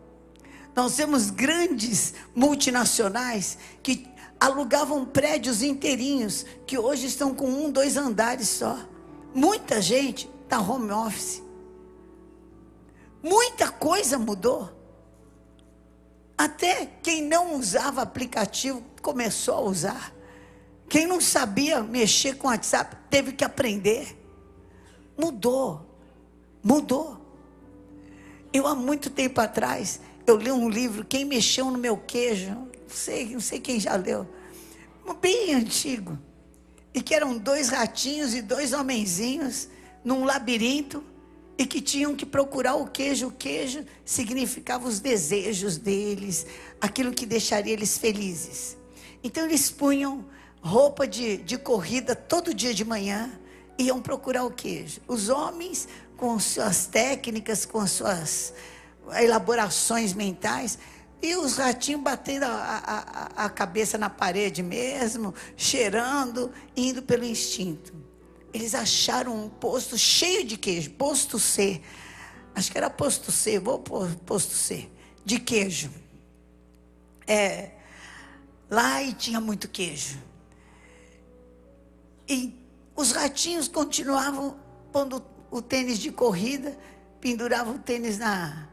Nós 0.75 0.97
temos 0.97 1.29
grandes 1.29 2.15
multinacionais 2.35 3.59
que 3.83 4.09
alugavam 4.41 5.05
prédios 5.05 5.62
inteirinhos 5.62 6.47
que 6.67 6.79
hoje 6.79 7.07
estão 7.07 7.35
com 7.35 7.47
um, 7.47 7.71
dois 7.71 7.99
andares 7.99 8.49
só. 8.49 8.79
Muita 9.35 9.83
gente 9.83 10.31
está 10.45 10.59
home 10.59 10.91
office. 10.91 11.43
Muita 13.23 13.71
coisa 13.71 14.19
mudou. 14.19 14.75
Até 16.37 16.87
quem 17.02 17.23
não 17.23 17.55
usava 17.57 18.02
aplicativo 18.02 18.83
começou 19.00 19.55
a 19.55 19.61
usar. 19.61 20.14
Quem 20.88 21.07
não 21.07 21.21
sabia 21.21 21.83
mexer 21.83 22.37
com 22.37 22.49
WhatsApp 22.49 22.97
teve 23.09 23.33
que 23.33 23.45
aprender. 23.45 24.16
Mudou. 25.16 25.87
Mudou. 26.62 27.21
Eu 28.52 28.66
há 28.66 28.75
muito 28.75 29.11
tempo 29.11 29.40
atrás, 29.40 30.00
eu 30.26 30.37
li 30.37 30.50
um 30.50 30.69
livro, 30.69 31.05
Quem 31.05 31.25
Mexeu 31.25 31.71
no 31.71 31.78
Meu 31.78 31.97
Queijo, 31.97 32.50
não 32.50 32.69
sei, 32.88 33.31
não 33.31 33.40
sei 33.40 33.61
quem 33.61 33.78
já 33.78 33.95
leu, 33.97 34.26
bem 35.21 35.55
antigo. 35.55 36.19
E 36.95 37.02
que 37.02 37.14
eram 37.14 37.37
dois 37.37 37.69
ratinhos 37.69 38.35
e 38.35 38.40
dois 38.40 38.73
homenzinhos 38.73 39.69
num 40.02 40.25
labirinto 40.25 41.05
e 41.59 41.67
que 41.67 41.81
tinham 41.81 42.15
que 42.15 42.27
procurar 42.27 42.75
o 42.75 42.87
queijo. 42.87 43.29
O 43.29 43.33
queijo 43.33 43.85
significava 44.05 44.87
os 44.87 45.01
desejos 45.01 45.77
deles, 45.77 46.47
aquilo 46.81 47.13
que 47.13 47.25
deixaria 47.25 47.73
eles 47.73 47.97
felizes. 47.97 48.77
Então 49.23 49.45
eles 49.45 49.71
punham 49.71 50.25
roupa 50.61 51.07
de, 51.07 51.39
de 51.39 51.57
corrida 51.57 52.15
todo 52.15 52.53
dia 52.53 52.75
de 52.75 52.85
manhã, 52.85 53.31
iam 53.79 54.01
procurar 54.01 54.45
o 54.45 54.51
queijo. 54.51 55.01
Os 55.07 55.29
homens, 55.29 55.89
com 56.17 56.39
suas 56.39 56.87
técnicas, 56.87 57.65
com 57.65 57.87
suas 57.87 58.53
elaborações 59.19 60.13
mentais, 60.13 60.79
e 61.23 61.35
os 61.37 61.57
ratinhos 61.57 62.03
batendo 62.03 62.45
a, 62.45 63.33
a, 63.37 63.45
a 63.47 63.49
cabeça 63.49 63.97
na 63.97 64.11
parede 64.11 64.63
mesmo, 64.63 65.35
cheirando, 65.57 66.53
indo 66.77 67.03
pelo 67.03 67.25
instinto 67.25 68.06
eles 68.57 68.75
acharam 68.75 69.45
um 69.45 69.49
posto 69.49 69.97
cheio 69.97 70.45
de 70.45 70.57
queijo, 70.57 70.91
posto 70.93 71.39
C. 71.39 71.81
Acho 72.55 72.73
que 72.73 72.79
era 72.79 72.89
posto 72.89 73.31
C, 73.31 73.59
vou 73.59 73.79
posto 73.79 74.55
C, 74.55 74.89
de 75.25 75.39
queijo. 75.39 75.91
É, 77.27 77.73
lá 78.71 79.03
e 79.03 79.13
tinha 79.13 79.41
muito 79.41 79.69
queijo. 79.69 80.19
E 82.29 82.55
os 82.97 83.13
ratinhos 83.13 83.69
continuavam 83.69 84.59
pondo 84.91 85.23
o 85.51 85.61
tênis 85.61 85.99
de 85.99 86.11
corrida, 86.11 86.77
penduravam 87.21 87.75
o 87.75 87.79
tênis 87.79 88.19
na, 88.19 88.69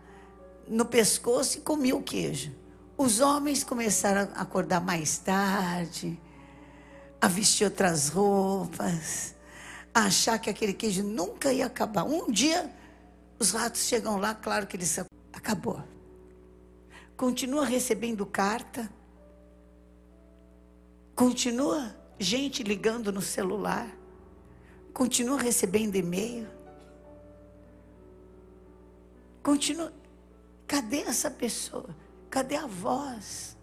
no 0.68 0.86
pescoço 0.86 1.58
e 1.58 1.62
comiam 1.62 2.00
o 2.00 2.04
queijo. 2.04 2.56
Os 2.98 3.20
homens 3.20 3.64
começaram 3.64 4.30
a 4.34 4.42
acordar 4.42 4.80
mais 4.80 5.18
tarde, 5.18 6.20
a 7.20 7.28
vestir 7.28 7.66
outras 7.66 8.10
roupas, 8.10 9.36
achar 9.94 10.40
que 10.40 10.50
aquele 10.50 10.74
queijo 10.74 11.04
nunca 11.04 11.54
ia 11.54 11.68
acabar. 11.68 12.04
Um 12.04 12.32
dia, 12.32 12.74
os 13.38 13.52
ratos 13.52 13.82
chegam 13.82 14.18
lá, 14.18 14.34
claro 14.34 14.66
que 14.66 14.76
eles 14.76 14.98
acabou. 15.32 15.84
Continua 17.16 17.66
recebendo 17.66 18.26
carta, 18.26 18.92
continua 21.16 21.96
gente 22.18 22.64
ligando 22.64 23.12
no 23.12 23.22
celular, 23.22 23.88
continua 24.94 25.40
recebendo 25.40 25.96
e-mail, 25.96 26.48
continua. 29.44 29.94
Cadê 30.66 31.02
essa 31.02 31.30
pessoa? 31.30 31.96
Cadê 32.30 32.56
a 32.56 32.66
voz? 32.66 33.56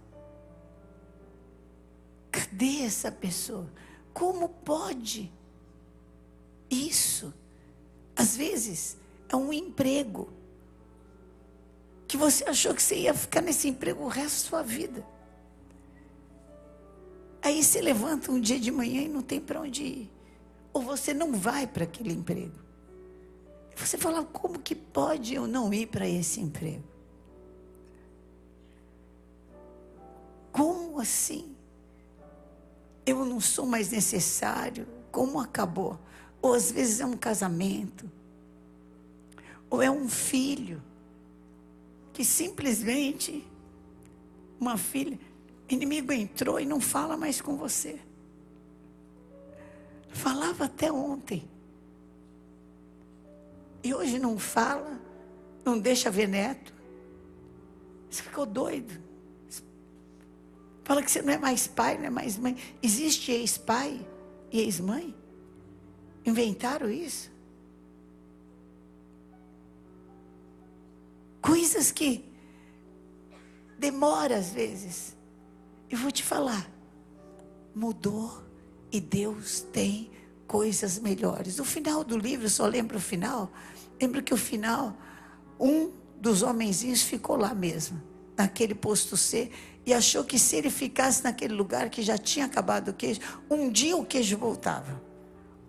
Cadê 2.30 2.82
essa 2.82 3.10
pessoa? 3.10 3.68
Como 4.14 4.48
pode? 4.48 5.32
Isso, 6.70 7.34
às 8.14 8.36
vezes, 8.36 8.96
é 9.28 9.34
um 9.34 9.52
emprego 9.52 10.32
que 12.06 12.16
você 12.16 12.44
achou 12.44 12.74
que 12.74 12.82
você 12.82 12.96
ia 12.96 13.14
ficar 13.14 13.40
nesse 13.40 13.68
emprego 13.68 14.04
o 14.04 14.08
resto 14.08 14.44
da 14.44 14.48
sua 14.48 14.62
vida. 14.62 15.06
Aí 17.42 17.62
você 17.62 17.80
levanta 17.80 18.30
um 18.30 18.40
dia 18.40 18.58
de 18.60 18.70
manhã 18.70 19.02
e 19.02 19.08
não 19.08 19.22
tem 19.22 19.40
para 19.40 19.60
onde 19.60 19.82
ir. 19.82 20.12
Ou 20.72 20.82
você 20.82 21.14
não 21.14 21.32
vai 21.32 21.66
para 21.66 21.84
aquele 21.84 22.12
emprego. 22.12 22.58
Você 23.76 23.96
fala, 23.96 24.22
como 24.24 24.58
que 24.58 24.74
pode 24.74 25.34
eu 25.34 25.46
não 25.46 25.72
ir 25.72 25.86
para 25.86 26.06
esse 26.06 26.40
emprego? 26.40 26.84
Como 30.52 31.00
assim? 31.00 31.56
Eu 33.06 33.24
não 33.24 33.40
sou 33.40 33.64
mais 33.64 33.90
necessário? 33.90 34.86
Como 35.10 35.40
acabou? 35.40 35.98
Ou 36.42 36.54
às 36.54 36.70
vezes 36.70 37.00
é 37.00 37.06
um 37.06 37.16
casamento, 37.16 38.10
ou 39.68 39.82
é 39.82 39.90
um 39.90 40.08
filho, 40.08 40.82
que 42.12 42.24
simplesmente, 42.24 43.46
uma 44.58 44.76
filha, 44.76 45.18
inimigo 45.68 46.12
entrou 46.12 46.58
e 46.58 46.66
não 46.66 46.80
fala 46.80 47.16
mais 47.16 47.40
com 47.40 47.56
você. 47.56 48.00
Falava 50.08 50.64
até 50.64 50.90
ontem. 50.90 51.48
E 53.82 53.94
hoje 53.94 54.18
não 54.18 54.38
fala, 54.38 55.00
não 55.64 55.78
deixa 55.78 56.10
ver 56.10 56.28
neto. 56.28 56.74
Você 58.10 58.22
ficou 58.22 58.44
doido. 58.44 59.00
Fala 60.84 61.02
que 61.02 61.10
você 61.10 61.22
não 61.22 61.32
é 61.32 61.38
mais 61.38 61.68
pai, 61.68 61.96
não 61.96 62.06
é 62.06 62.10
mais 62.10 62.36
mãe. 62.36 62.56
Existe 62.82 63.30
ex-pai 63.30 64.04
e 64.50 64.60
ex-mãe? 64.60 65.14
Inventaram 66.24 66.90
isso? 66.90 67.30
Coisas 71.40 71.90
que 71.90 72.24
demora 73.78 74.36
às 74.36 74.50
vezes. 74.50 75.16
Eu 75.88 75.98
vou 75.98 76.10
te 76.10 76.22
falar. 76.22 76.70
Mudou 77.74 78.42
e 78.92 79.00
Deus 79.00 79.60
tem 79.72 80.10
coisas 80.46 80.98
melhores. 80.98 81.58
O 81.58 81.64
final 81.64 82.04
do 82.04 82.18
livro, 82.18 82.48
só 82.48 82.66
lembra 82.66 82.96
o 82.96 83.00
final? 83.00 83.50
Lembra 84.00 84.20
que 84.22 84.34
o 84.34 84.36
final, 84.36 84.96
um 85.58 85.92
dos 86.20 86.42
homenzinhos 86.42 87.02
ficou 87.02 87.36
lá 87.36 87.54
mesmo, 87.54 88.00
naquele 88.36 88.74
posto 88.74 89.16
C, 89.16 89.50
e 89.86 89.94
achou 89.94 90.24
que 90.24 90.38
se 90.38 90.56
ele 90.56 90.70
ficasse 90.70 91.24
naquele 91.24 91.54
lugar 91.54 91.88
que 91.88 92.02
já 92.02 92.18
tinha 92.18 92.46
acabado 92.46 92.88
o 92.88 92.94
queijo, 92.94 93.20
um 93.50 93.70
dia 93.70 93.96
o 93.96 94.04
queijo 94.04 94.36
voltava. 94.36 95.09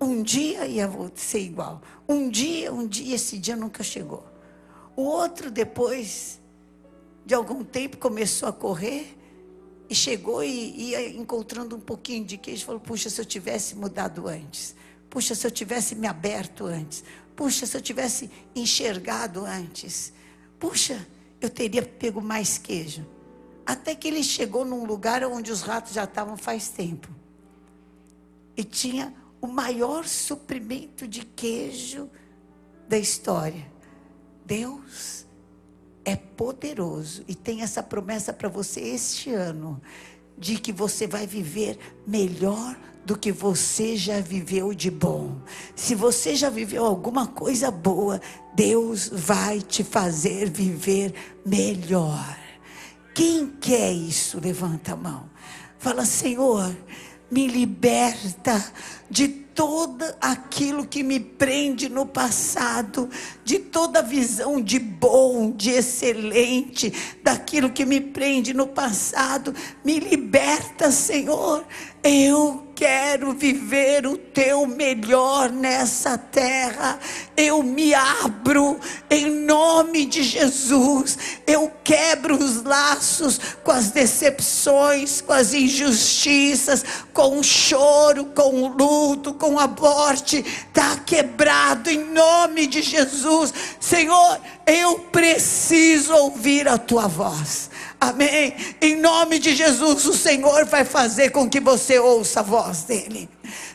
Um 0.02 0.24
dia 0.24 0.66
ia 0.66 0.90
ser 1.14 1.42
igual. 1.42 1.80
Um 2.10 2.28
dia, 2.28 2.74
um 2.74 2.88
dia, 2.88 3.14
esse 3.14 3.38
dia 3.38 3.56
nunca 3.56 3.84
chegou. 3.84 4.26
O 4.96 5.04
outro, 5.04 5.52
depois 5.52 6.42
de 7.24 7.36
algum 7.36 7.64
tempo, 7.64 7.98
começou 7.98 8.50
a 8.50 8.52
correr 8.52 9.16
e 9.88 9.94
chegou 9.94 10.44
e 10.44 10.90
ia 10.90 11.10
encontrando 11.10 11.76
um 11.76 11.80
pouquinho 11.80 12.26
de 12.26 12.36
queijo. 12.36 12.66
Falou: 12.66 12.82
Puxa, 12.82 13.12
se 13.12 13.22
eu 13.22 13.26
tivesse 13.26 13.76
mudado 13.76 14.28
antes. 14.28 14.76
Puxa, 15.08 15.36
se 15.36 15.46
eu 15.46 15.52
tivesse 15.52 15.94
me 15.94 16.08
aberto 16.08 16.66
antes. 16.66 17.04
Puxa, 17.36 17.68
se 17.68 17.78
eu 17.78 17.82
tivesse 17.82 18.28
enxergado 18.56 19.46
antes. 19.46 20.12
Puxa, 20.58 21.08
eu 21.40 21.50
teria 21.50 21.84
pego 21.84 22.22
mais 22.22 22.58
queijo. 22.58 23.06
Até 23.64 23.94
que 23.94 24.08
ele 24.08 24.24
chegou 24.24 24.66
num 24.66 24.84
lugar 24.84 25.24
onde 25.26 25.52
os 25.52 25.62
ratos 25.62 25.94
já 25.94 26.06
estavam 26.06 26.36
faz 26.38 26.70
tempo. 26.70 27.08
E 28.58 28.64
tinha 28.64 29.21
o 29.42 29.48
maior 29.48 30.06
suprimento 30.06 31.08
de 31.08 31.26
queijo 31.26 32.10
da 32.88 32.98
história. 32.98 33.70
Deus 34.46 35.26
é 36.06 36.16
poderoso 36.16 37.24
e 37.28 37.36
tem 37.36 37.62
essa 37.62 37.82
promessa 37.82 38.32
para 38.32 38.50
você 38.50 38.80
este 38.80 39.32
ano 39.32 39.82
de 40.38 40.58
que 40.58 40.72
você 40.72 41.08
vai 41.08 41.28
viver 41.28 41.78
melhor 42.06 42.78
do 43.06 43.18
que 43.18 43.32
você 43.32 43.96
já 43.96 44.20
viveu 44.20 44.74
de 44.74 44.92
bom. 44.92 45.42
Se 45.76 45.96
você 45.96 46.36
já 46.36 46.50
viveu 46.50 46.86
alguma 46.86 47.28
coisa 47.28 47.72
boa, 47.72 48.22
Deus 48.54 49.10
vai 49.12 49.60
te 49.60 49.84
fazer 49.84 50.50
viver 50.50 51.14
melhor. 51.46 52.38
Quem 53.14 53.48
quer 53.48 53.92
isso? 53.92 54.40
Levanta 54.40 54.94
a 54.94 54.96
mão. 54.96 55.30
Fala, 55.78 56.06
Senhor, 56.06 56.76
me 57.32 57.48
liberta 57.48 58.72
de 59.10 59.28
todo 59.30 60.04
aquilo 60.20 60.86
que 60.86 61.04
me 61.04 61.20
prende 61.20 61.90
no 61.90 62.06
passado, 62.06 63.10
de 63.44 63.60
toda 63.60 64.02
visão 64.02 64.62
de 64.62 64.80
bom, 64.80 65.52
de 65.52 65.72
excelente, 65.72 66.92
daquilo 67.24 67.70
que 67.70 67.86
me 67.86 68.02
prende 68.02 68.54
no 68.54 68.68
passado, 68.68 69.54
me 69.84 70.00
liberta, 70.00 70.92
Senhor. 70.92 71.66
Eu 72.04 72.71
quero 72.82 73.34
viver 73.34 74.08
o 74.08 74.18
teu 74.18 74.66
melhor 74.66 75.52
nessa 75.52 76.18
terra. 76.18 76.98
Eu 77.38 77.62
me 77.62 77.94
abro 77.94 78.80
em 79.08 79.30
nome 79.30 80.08
de 80.08 80.24
Jesus. 80.24 81.16
Eu 81.46 81.72
quebro 81.84 82.36
os 82.36 82.64
laços 82.64 83.40
com 83.64 83.70
as 83.70 83.92
decepções, 83.92 85.22
com 85.22 85.32
as 85.32 85.54
injustiças, 85.54 86.84
com 87.14 87.38
o 87.38 87.44
choro, 87.44 88.26
com 88.34 88.64
o 88.64 88.68
luto, 88.70 89.36
com 89.36 89.60
a 89.60 89.68
morte. 89.68 90.38
Está 90.38 90.98
quebrado 91.06 91.88
em 91.88 92.04
nome 92.12 92.66
de 92.66 92.82
Jesus. 92.82 93.54
Senhor, 93.80 94.42
eu 94.66 94.98
preciso 95.12 96.16
ouvir 96.16 96.68
a 96.68 96.80
tua 96.80 97.08
voz. 97.08 97.70
Amém. 98.02 98.56
Em 98.82 98.96
nome 98.96 99.38
de 99.38 99.56
Jesus, 99.56 100.08
o 100.08 100.14
Senhor 100.16 100.66
vai 100.66 100.84
fazer 100.84 101.30
com 101.30 101.48
que 101.48 101.60
você 101.60 102.00
ouça 102.00 102.40
a 102.40 102.44
voz 102.44 102.82
dele. 102.82 103.30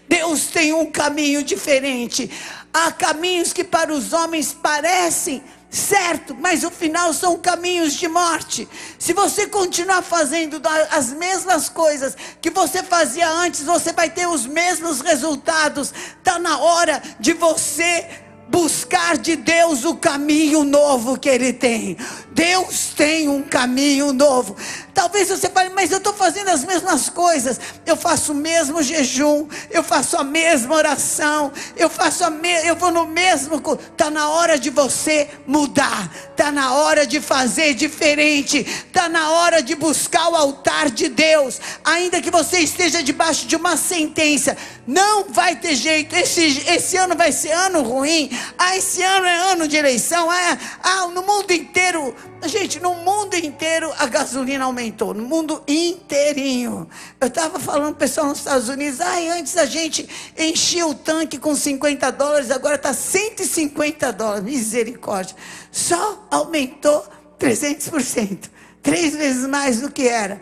Deus 0.08 0.46
tem 0.46 0.72
um 0.72 0.86
caminho 0.86 1.44
diferente. 1.44 2.28
Há 2.74 2.90
caminhos 2.90 3.52
que 3.52 3.62
para 3.62 3.92
os 3.92 4.12
homens 4.12 4.52
parecem 4.52 5.44
certo, 5.70 6.34
mas 6.34 6.64
o 6.64 6.72
final 6.72 7.12
são 7.12 7.38
caminhos 7.38 7.94
de 7.94 8.08
morte. 8.08 8.68
Se 8.98 9.12
você 9.12 9.46
continuar 9.46 10.02
fazendo 10.02 10.60
as 10.90 11.12
mesmas 11.12 11.68
coisas 11.68 12.16
que 12.42 12.50
você 12.50 12.82
fazia 12.82 13.30
antes, 13.30 13.62
você 13.62 13.92
vai 13.92 14.10
ter 14.10 14.26
os 14.26 14.44
mesmos 14.44 15.02
resultados. 15.02 15.94
Está 16.18 16.36
na 16.40 16.58
hora 16.58 17.00
de 17.20 17.32
você 17.32 18.08
buscar 18.48 19.18
de 19.18 19.36
Deus 19.36 19.84
o 19.84 19.94
caminho 19.94 20.64
novo 20.64 21.18
que 21.18 21.28
Ele 21.28 21.52
tem. 21.52 21.96
Deus 22.36 22.88
tem 22.94 23.30
um 23.30 23.42
caminho 23.42 24.12
novo. 24.12 24.54
Talvez 24.92 25.30
você 25.30 25.48
fale, 25.48 25.70
mas 25.70 25.90
eu 25.90 25.96
estou 25.96 26.12
fazendo 26.12 26.50
as 26.50 26.64
mesmas 26.64 27.08
coisas. 27.08 27.58
Eu 27.86 27.96
faço 27.96 28.32
o 28.32 28.34
mesmo 28.34 28.82
jejum, 28.82 29.48
eu 29.70 29.82
faço 29.82 30.18
a 30.18 30.24
mesma 30.24 30.74
oração, 30.74 31.50
eu 31.76 31.88
faço 31.88 32.24
a 32.24 32.30
me... 32.30 32.50
eu 32.66 32.76
vou 32.76 32.90
no 32.90 33.06
mesmo. 33.06 33.56
Está 33.90 34.10
na 34.10 34.28
hora 34.28 34.58
de 34.58 34.68
você 34.68 35.30
mudar. 35.46 36.10
Está 36.30 36.52
na 36.52 36.74
hora 36.74 37.06
de 37.06 37.22
fazer 37.22 37.72
diferente. 37.72 38.58
Está 38.58 39.08
na 39.08 39.30
hora 39.30 39.62
de 39.62 39.74
buscar 39.74 40.28
o 40.28 40.36
altar 40.36 40.90
de 40.90 41.08
Deus. 41.08 41.58
Ainda 41.84 42.20
que 42.20 42.30
você 42.30 42.58
esteja 42.58 43.02
debaixo 43.02 43.46
de 43.46 43.56
uma 43.56 43.78
sentença, 43.78 44.54
não 44.86 45.24
vai 45.30 45.56
ter 45.56 45.74
jeito. 45.74 46.14
Esse, 46.14 46.42
esse 46.68 46.98
ano 46.98 47.16
vai 47.16 47.32
ser 47.32 47.52
ano 47.52 47.82
ruim. 47.82 48.30
Ah, 48.58 48.76
esse 48.76 49.02
ano 49.02 49.26
é 49.26 49.52
ano 49.52 49.66
de 49.66 49.76
eleição. 49.76 50.30
Ah, 50.30 50.58
ah, 50.82 51.06
no 51.08 51.22
mundo 51.22 51.50
inteiro, 51.50 52.14
gente, 52.46 52.80
no 52.80 52.94
mundo 52.94 53.34
inteiro 53.34 53.92
a 53.98 54.06
gasolina 54.06 54.64
aumentou. 54.64 55.14
No 55.14 55.24
mundo 55.24 55.62
inteirinho. 55.66 56.88
Eu 57.20 57.28
estava 57.28 57.58
falando 57.58 57.94
para 57.94 58.06
o 58.06 58.08
pessoal 58.08 58.26
nos 58.28 58.38
Estados 58.38 58.68
Unidos, 58.68 59.00
ah, 59.00 59.16
antes 59.36 59.56
a 59.56 59.66
gente 59.66 60.08
enchia 60.36 60.86
o 60.86 60.94
tanque 60.94 61.38
com 61.38 61.54
50 61.54 62.10
dólares, 62.12 62.50
agora 62.50 62.76
está 62.76 62.92
150 62.92 64.12
dólares. 64.12 64.44
Misericórdia. 64.44 65.36
Só 65.70 66.26
aumentou 66.30 67.06
300%. 67.38 68.50
Três 68.82 69.14
vezes 69.14 69.46
mais 69.48 69.80
do 69.80 69.90
que 69.90 70.06
era. 70.06 70.40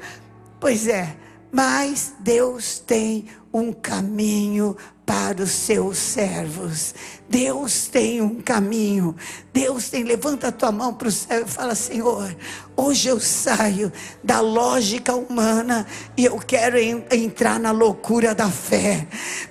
Pois 0.61 0.87
é, 0.87 1.17
mas 1.51 2.15
Deus 2.21 2.79
tem 2.79 3.27
um 3.53 3.73
caminho 3.73 4.77
para 5.07 5.43
os 5.43 5.51
seus 5.51 5.99
servos. 5.99 6.95
Deus 7.29 7.89
tem 7.89 8.21
um 8.21 8.41
caminho. 8.41 9.17
Deus 9.53 9.89
tem, 9.89 10.05
levanta 10.05 10.49
a 10.49 10.53
tua 10.53 10.71
mão 10.71 10.93
para 10.93 11.09
o 11.09 11.13
céu 11.13 11.43
e 11.43 11.49
fala: 11.49 11.75
Senhor, 11.75 12.35
hoje 12.77 13.09
eu 13.09 13.19
saio 13.19 13.93
da 14.23 14.41
lógica 14.41 15.15
humana 15.15 15.87
e 16.17 16.25
eu 16.25 16.39
quero 16.39 16.77
entrar 16.79 17.59
na 17.59 17.71
loucura 17.71 18.35
da 18.35 18.51
fé. 18.51 19.07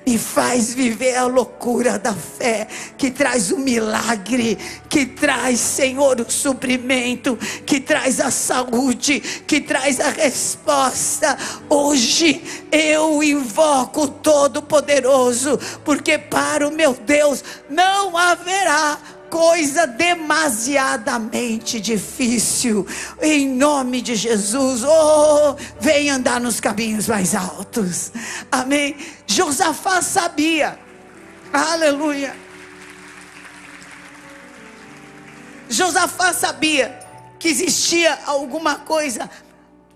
Me 0.06 0.18
faz 0.18 0.74
viver 0.74 1.16
a 1.16 1.26
loucura 1.26 1.98
da 1.98 2.13
fé 2.13 2.68
que 2.98 3.10
traz 3.10 3.52
o 3.52 3.58
milagre, 3.58 4.58
que 4.89 5.06
traz, 5.06 5.60
Senhor, 5.60 6.22
o 6.22 6.32
suprimento, 6.32 7.38
que 7.66 7.80
traz 7.80 8.20
a 8.20 8.30
saúde, 8.30 9.20
que 9.48 9.60
traz 9.60 10.00
a 10.00 10.10
resposta. 10.10 11.38
Hoje 11.70 12.44
eu 12.72 13.24
invoco 13.24 14.04
o 14.04 14.08
Todo-Poderoso, 14.08 15.42
porque 15.84 16.17
para 16.17 16.67
o 16.67 16.71
meu 16.71 16.93
Deus 16.93 17.43
não 17.69 18.17
haverá 18.17 18.97
coisa 19.29 19.88
demasiadamente 19.88 21.79
difícil. 21.79 22.86
Em 23.19 23.49
nome 23.49 23.99
de 23.99 24.13
Jesus, 24.13 24.84
oh, 24.84 25.56
vem 25.79 26.12
andar 26.12 26.39
nos 26.39 26.60
caminhos 26.60 27.08
mais 27.08 27.34
altos. 27.34 28.12
Amém. 28.51 28.95
Josafá 29.25 30.03
sabia. 30.03 30.77
Aleluia. 31.51 32.36
Josafá 35.67 36.32
sabia 36.34 36.99
que 37.39 37.47
existia 37.47 38.19
alguma 38.27 38.75
coisa 38.75 39.27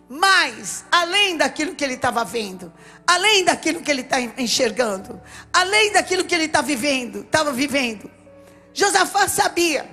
mais, 0.09 0.85
além 0.91 1.35
daquilo 1.35 1.75
que 1.75 1.83
ele 1.83 1.95
estava 1.95 2.23
vendo, 2.23 2.71
além 3.05 3.43
daquilo 3.43 3.81
que 3.81 3.91
ele 3.91 4.01
está 4.01 4.19
enxergando, 4.21 5.21
além 5.51 5.91
daquilo 5.91 6.23
que 6.23 6.33
ele 6.33 6.45
está 6.45 6.61
vivendo, 6.61 7.21
estava 7.21 7.51
vivendo. 7.51 8.09
Josafá 8.73 9.27
sabia 9.27 9.89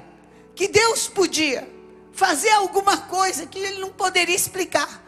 que 0.54 0.68
Deus 0.68 1.08
podia 1.08 1.68
fazer 2.12 2.50
alguma 2.50 2.96
coisa 2.96 3.46
que 3.46 3.58
ele 3.58 3.80
não 3.80 3.90
poderia 3.90 4.36
explicar. 4.36 5.02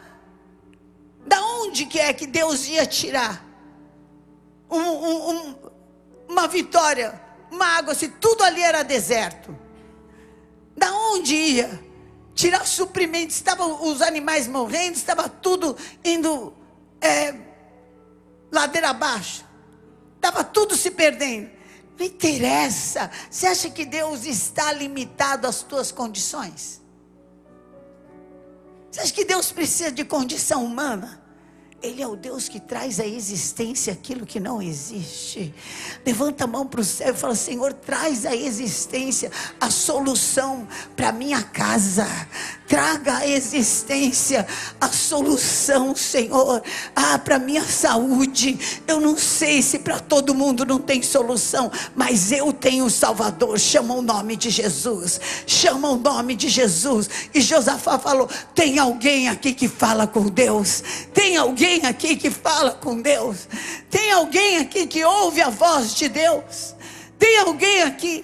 Da 1.25 1.41
onde 1.41 1.85
que 1.85 1.99
é 1.99 2.11
que 2.13 2.27
Deus 2.27 2.67
ia 2.67 2.85
tirar 2.85 3.45
um, 4.69 4.79
um, 4.79 5.29
um, 5.29 5.55
uma 6.27 6.47
vitória, 6.47 7.21
uma 7.49 7.65
água, 7.77 7.95
se 7.95 8.09
tudo 8.09 8.43
ali 8.43 8.61
era 8.61 8.83
deserto? 8.83 9.57
Da 10.75 10.91
onde 10.91 11.33
ia 11.33 11.86
tirar 12.37 12.65
suprimentos? 12.65 13.35
Estavam 13.35 13.89
os 13.89 14.01
animais 14.01 14.47
morrendo, 14.47 14.95
estava 14.95 15.27
tudo 15.27 15.75
indo 16.05 16.53
é, 17.01 17.35
ladeira 18.51 18.91
abaixo, 18.91 19.43
estava 20.15 20.43
tudo 20.43 20.77
se 20.77 20.91
perdendo. 20.91 21.49
Não 21.97 22.05
interessa. 22.05 23.09
Você 23.29 23.47
acha 23.47 23.69
que 23.71 23.83
Deus 23.83 24.23
está 24.25 24.71
limitado 24.71 25.47
às 25.47 25.63
tuas 25.63 25.91
condições? 25.91 26.79
Você 28.91 29.01
acha 29.01 29.13
que 29.13 29.25
Deus 29.25 29.51
precisa 29.51 29.91
de 29.91 30.05
condição 30.05 30.63
humana? 30.63 31.26
Ele 31.81 32.01
é 32.01 32.07
o 32.07 32.15
Deus 32.15 32.49
que 32.49 32.59
traz 32.59 32.99
à 32.99 33.05
existência 33.05 33.93
aquilo 33.93 34.25
que 34.25 34.39
não 34.39 34.59
existe. 34.59 35.53
Levanta 36.03 36.45
a 36.45 36.47
mão 36.47 36.65
para 36.65 36.81
o 36.81 36.83
céu 36.83 37.13
e 37.13 37.17
fala: 37.17 37.35
Senhor, 37.35 37.71
traz 37.71 38.25
à 38.25 38.35
existência 38.35 39.31
a 39.61 39.69
solução 39.69 40.67
para 40.95 41.11
minha 41.11 41.43
casa. 41.43 42.07
Traga 42.67 43.17
à 43.17 43.27
existência 43.27 44.45
a 44.81 44.89
solução, 44.89 45.95
Senhor. 45.95 46.63
Ah, 46.95 47.19
para 47.19 47.37
minha 47.37 47.63
saúde. 47.63 48.81
Eu 48.87 48.99
não 48.99 49.15
sei 49.15 49.61
se 49.61 49.77
para 49.77 49.99
todo 49.99 50.33
mundo 50.33 50.65
não 50.65 50.79
tem 50.79 51.03
solução, 51.03 51.71
mas 51.95 52.31
eu 52.31 52.51
tenho 52.51 52.85
o 52.85 52.89
Salvador. 52.89 53.59
Chama 53.59 53.93
o 53.93 54.01
nome 54.01 54.35
de 54.35 54.49
Jesus. 54.49 55.21
Chama 55.45 55.89
o 55.89 55.97
nome 55.97 56.35
de 56.35 56.49
Jesus. 56.49 57.07
E 57.33 57.39
Josafá 57.39 57.99
falou: 57.99 58.27
Tem 58.55 58.79
alguém 58.79 59.29
aqui 59.29 59.53
que 59.53 59.67
fala 59.67 60.07
com 60.07 60.23
Deus? 60.23 60.83
Tem 61.13 61.37
alguém 61.37 61.66
alguém 61.67 61.85
aqui 61.85 62.15
que 62.15 62.31
fala 62.31 62.71
com 62.71 63.01
Deus? 63.01 63.47
Tem 63.89 64.11
alguém 64.11 64.57
aqui 64.57 64.87
que 64.87 65.03
ouve 65.03 65.41
a 65.41 65.49
voz 65.49 65.93
de 65.93 66.07
Deus? 66.07 66.73
Tem 67.19 67.39
alguém 67.39 67.83
aqui 67.83 68.23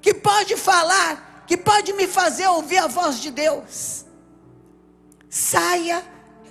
que 0.00 0.14
pode 0.14 0.56
falar, 0.56 1.44
que 1.46 1.56
pode 1.56 1.92
me 1.94 2.06
fazer 2.06 2.46
ouvir 2.46 2.78
a 2.78 2.86
voz 2.86 3.20
de 3.20 3.30
Deus? 3.30 4.04
Saia 5.28 6.04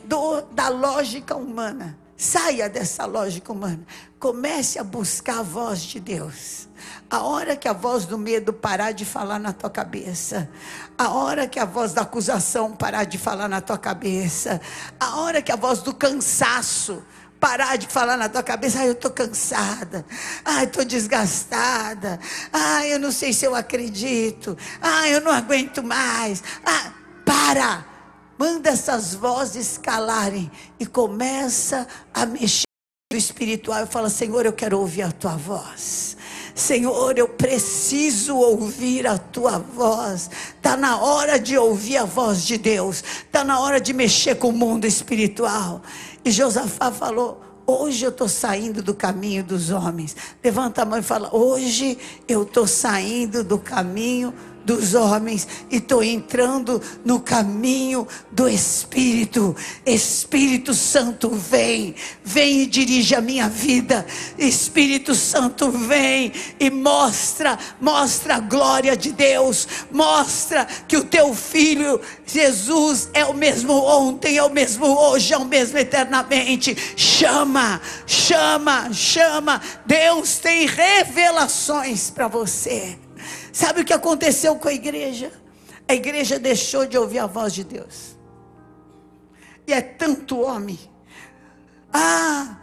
do, 0.04 0.42
da 0.52 0.68
lógica 0.68 1.36
humana. 1.36 1.98
Saia 2.18 2.70
dessa 2.70 3.06
lógica 3.06 3.52
humana. 3.52 3.86
Comece 4.20 4.80
a 4.80 4.84
buscar 4.84 5.40
a 5.40 5.44
voz 5.44 5.82
de 5.82 6.00
Deus. 6.00 6.70
A 7.10 7.22
hora 7.24 7.56
que 7.56 7.68
a 7.68 7.74
voz 7.74 8.06
do 8.06 8.18
medo 8.18 8.54
parar 8.54 8.92
de 8.92 9.06
falar 9.06 9.40
na 9.40 9.52
tua 9.54 9.70
cabeça, 9.70 10.50
a 10.98 11.10
hora 11.10 11.48
que 11.48 11.60
a 11.60 11.66
voz 11.66 11.94
da 11.94 12.02
acusação 12.02 12.72
parar 12.72 13.04
de 13.04 13.18
falar 13.18 13.48
na 13.48 13.62
tua 13.62 13.78
cabeça, 13.78 14.62
a 15.00 15.18
hora 15.18 15.42
que 15.42 15.52
a 15.52 15.56
voz 15.56 15.82
do 15.82 15.94
cansaço 15.94 17.04
parar 17.40 17.78
de 17.78 17.88
falar 17.88 18.18
na 18.18 18.28
tua 18.28 18.42
cabeça, 18.42 18.80
ah, 18.80 18.86
eu 18.86 18.94
estou 18.94 19.12
cansada, 19.12 20.06
ah, 20.44 20.64
estou 20.64 20.84
desgastada, 20.84 22.20
ah, 22.52 22.88
eu 22.88 22.98
não 22.98 23.12
sei 23.12 23.34
se 23.34 23.46
eu 23.46 23.54
acredito, 23.54 24.58
ah, 24.82 25.08
eu 25.10 25.22
não 25.22 25.32
aguento 25.32 25.84
mais, 25.84 26.42
ah, 26.66 26.92
para, 27.24 27.86
manda 28.38 28.70
essas 28.70 29.14
vozes 29.14 29.78
calarem 29.78 30.52
e 30.80 30.86
começa 30.86 31.88
a 32.14 32.26
mexer 32.26 32.66
no 33.12 33.18
espiritual 33.18 33.84
e 33.84 33.88
fala, 33.88 34.10
Senhor, 34.10 34.46
eu 34.46 34.54
quero 34.54 34.80
ouvir 34.80 35.04
a 35.04 35.12
tua 35.12 35.36
voz, 35.36 36.18
Senhor, 36.56 37.18
eu 37.18 37.28
preciso 37.28 38.38
ouvir 38.38 39.06
a 39.06 39.18
tua 39.18 39.60
voz. 39.60 40.30
Está 40.56 40.78
na 40.78 40.98
hora 40.98 41.38
de 41.38 41.58
ouvir 41.58 41.98
a 41.98 42.06
voz 42.06 42.46
de 42.46 42.58
Deus. 42.58 43.04
Está 43.26 43.44
na 43.44 43.60
hora 43.60 43.80
de 43.80 43.92
mexer 43.92 44.36
com 44.36 44.48
o 44.48 44.54
mundo 44.54 44.88
espiritual. 44.88 45.82
E 46.24 46.32
Josafá 46.32 46.94
falou: 46.94 47.42
Hoje 47.68 48.06
eu 48.06 48.10
estou 48.10 48.30
saindo 48.30 48.82
do 48.82 48.94
caminho 48.94 49.44
dos 49.44 49.70
homens. 49.70 50.16
Levanta 50.42 50.84
a 50.84 50.86
mão 50.86 51.00
e 51.00 51.04
fala: 51.04 51.36
Hoje 51.36 51.98
eu 52.26 52.44
estou 52.44 52.66
saindo 52.66 53.44
do 53.44 53.60
caminho 53.60 54.32
dos 54.32 54.55
dos 54.66 54.96
homens 54.96 55.48
e 55.70 55.78
estou 55.78 56.04
entrando 56.04 56.82
no 57.06 57.20
caminho 57.20 58.08
do 58.32 58.50
Espírito. 58.50 59.56
Espírito 59.86 60.74
Santo, 60.74 61.30
vem, 61.30 61.96
vem 62.24 62.62
e 62.62 62.66
dirige 62.66 63.16
a 63.16 63.22
minha 63.22 63.48
vida. 63.48 64.06
Espírito 64.38 65.14
Santo, 65.14 65.72
vem 65.72 66.34
e 66.60 66.70
mostra, 66.70 67.58
mostra 67.80 68.36
a 68.36 68.40
glória 68.40 68.98
de 68.98 69.12
Deus, 69.12 69.68
mostra 69.92 70.66
que 70.88 70.98
o 70.98 71.06
teu 71.06 71.34
filho 71.34 72.02
Jesus 72.26 73.10
é 73.14 73.24
o 73.24 73.34
mesmo 73.34 73.74
ontem, 73.74 74.38
é 74.38 74.44
o 74.44 74.50
mesmo 74.50 74.88
hoje, 74.88 75.34
é 75.34 75.38
o 75.38 75.46
mesmo 75.46 75.78
eternamente. 75.78 76.76
Chama, 76.98 77.80
chama, 78.08 78.92
chama. 78.92 79.62
Deus 79.86 80.40
tem 80.40 80.66
revelações 80.66 82.10
para 82.10 82.28
você. 82.28 82.98
Sabe 83.56 83.80
o 83.80 83.86
que 83.86 83.94
aconteceu 83.94 84.58
com 84.58 84.68
a 84.68 84.74
igreja? 84.74 85.32
A 85.88 85.94
igreja 85.94 86.38
deixou 86.38 86.86
de 86.86 86.98
ouvir 86.98 87.20
a 87.20 87.26
voz 87.26 87.54
de 87.54 87.64
Deus. 87.64 88.18
E 89.66 89.72
é 89.72 89.80
tanto 89.80 90.42
homem. 90.42 90.78
Ah, 91.94 92.58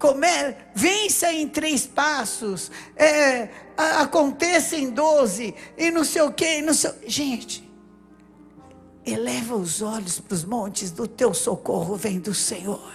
comer, 0.00 0.56
vença 0.74 1.32
em 1.32 1.46
três 1.46 1.86
passos, 1.86 2.72
é, 2.96 3.50
aconteça 4.00 4.74
em 4.74 4.90
doze, 4.90 5.54
e 5.78 5.92
não 5.92 6.02
sei 6.02 6.22
o 6.22 6.32
que, 6.32 6.60
não 6.60 6.74
sei. 6.74 6.90
Gente, 7.06 7.72
eleva 9.06 9.54
os 9.54 9.80
olhos 9.80 10.18
para 10.18 10.34
os 10.34 10.44
montes, 10.44 10.90
do 10.90 11.06
teu 11.06 11.32
socorro 11.32 11.94
vem 11.94 12.18
do 12.18 12.34
Senhor. 12.34 12.92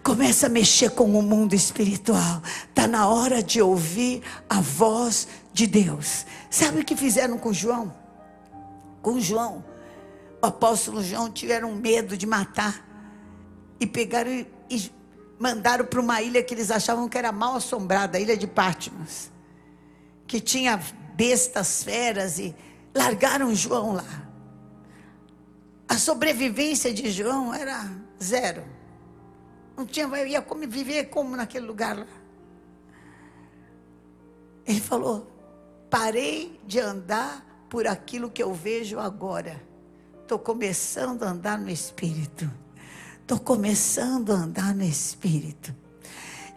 Começa 0.00 0.46
a 0.46 0.48
mexer 0.48 0.90
com 0.90 1.04
o 1.18 1.22
mundo 1.22 1.54
espiritual. 1.54 2.42
Está 2.68 2.88
na 2.88 3.08
hora 3.08 3.40
de 3.42 3.62
ouvir 3.62 4.22
a 4.48 4.60
voz 4.60 5.28
de 5.52 5.66
Deus. 5.66 6.26
Sabe 6.50 6.80
o 6.80 6.84
que 6.84 6.96
fizeram 6.96 7.38
com 7.38 7.52
João? 7.52 7.94
Com 9.00 9.20
João. 9.20 9.64
O 10.42 10.46
apóstolo 10.46 11.02
João 11.02 11.30
tiveram 11.30 11.74
medo 11.74 12.16
de 12.16 12.26
matar. 12.26 12.86
E 13.78 13.86
pegaram 13.86 14.30
e, 14.70 14.90
mandaram 15.38 15.84
para 15.84 16.00
uma 16.00 16.22
ilha 16.22 16.42
que 16.42 16.54
eles 16.54 16.70
achavam 16.70 17.08
que 17.08 17.18
era 17.18 17.32
mal 17.32 17.56
assombrada, 17.56 18.16
a 18.16 18.20
ilha 18.20 18.36
de 18.36 18.46
Patmos. 18.46 19.30
Que 20.26 20.40
tinha 20.40 20.80
bestas, 21.14 21.82
feras 21.82 22.38
e 22.38 22.54
largaram 22.94 23.54
João 23.54 23.92
lá. 23.92 24.28
A 25.88 25.98
sobrevivência 25.98 26.92
de 26.92 27.10
João 27.10 27.52
era 27.52 27.90
zero. 28.22 28.64
Não 29.76 29.84
tinha, 29.84 30.06
ia 30.24 30.40
como, 30.40 30.66
viver 30.66 31.04
como 31.06 31.36
naquele 31.36 31.66
lugar 31.66 31.98
lá. 31.98 32.06
Ele 34.66 34.80
falou: 34.80 35.31
Parei 35.92 36.58
de 36.66 36.80
andar 36.80 37.66
por 37.68 37.86
aquilo 37.86 38.30
que 38.30 38.42
eu 38.42 38.54
vejo 38.54 38.98
agora. 38.98 39.62
Estou 40.22 40.38
começando 40.38 41.22
a 41.22 41.28
andar 41.28 41.58
no 41.58 41.68
Espírito. 41.68 42.50
Estou 43.20 43.38
começando 43.38 44.32
a 44.32 44.36
andar 44.36 44.74
no 44.74 44.84
Espírito. 44.84 45.76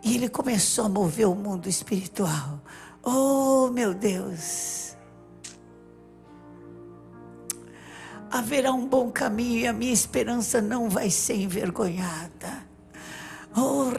E 0.02 0.16
ele 0.16 0.30
começou 0.30 0.86
a 0.86 0.90
mover 0.90 1.28
o 1.28 1.36
mundo 1.36 1.68
espiritual. 1.68 2.62
Oh, 3.04 3.70
meu 3.74 3.94
Deus. 3.94 4.96
Haverá 8.32 8.72
um 8.72 8.88
bom 8.88 9.12
caminho 9.12 9.60
e 9.60 9.68
a 9.68 9.74
minha 9.74 9.92
esperança 9.92 10.62
não 10.62 10.90
vai 10.90 11.10
ser 11.10 11.36
envergonhada. 11.36 12.65
Oh, 13.58 13.90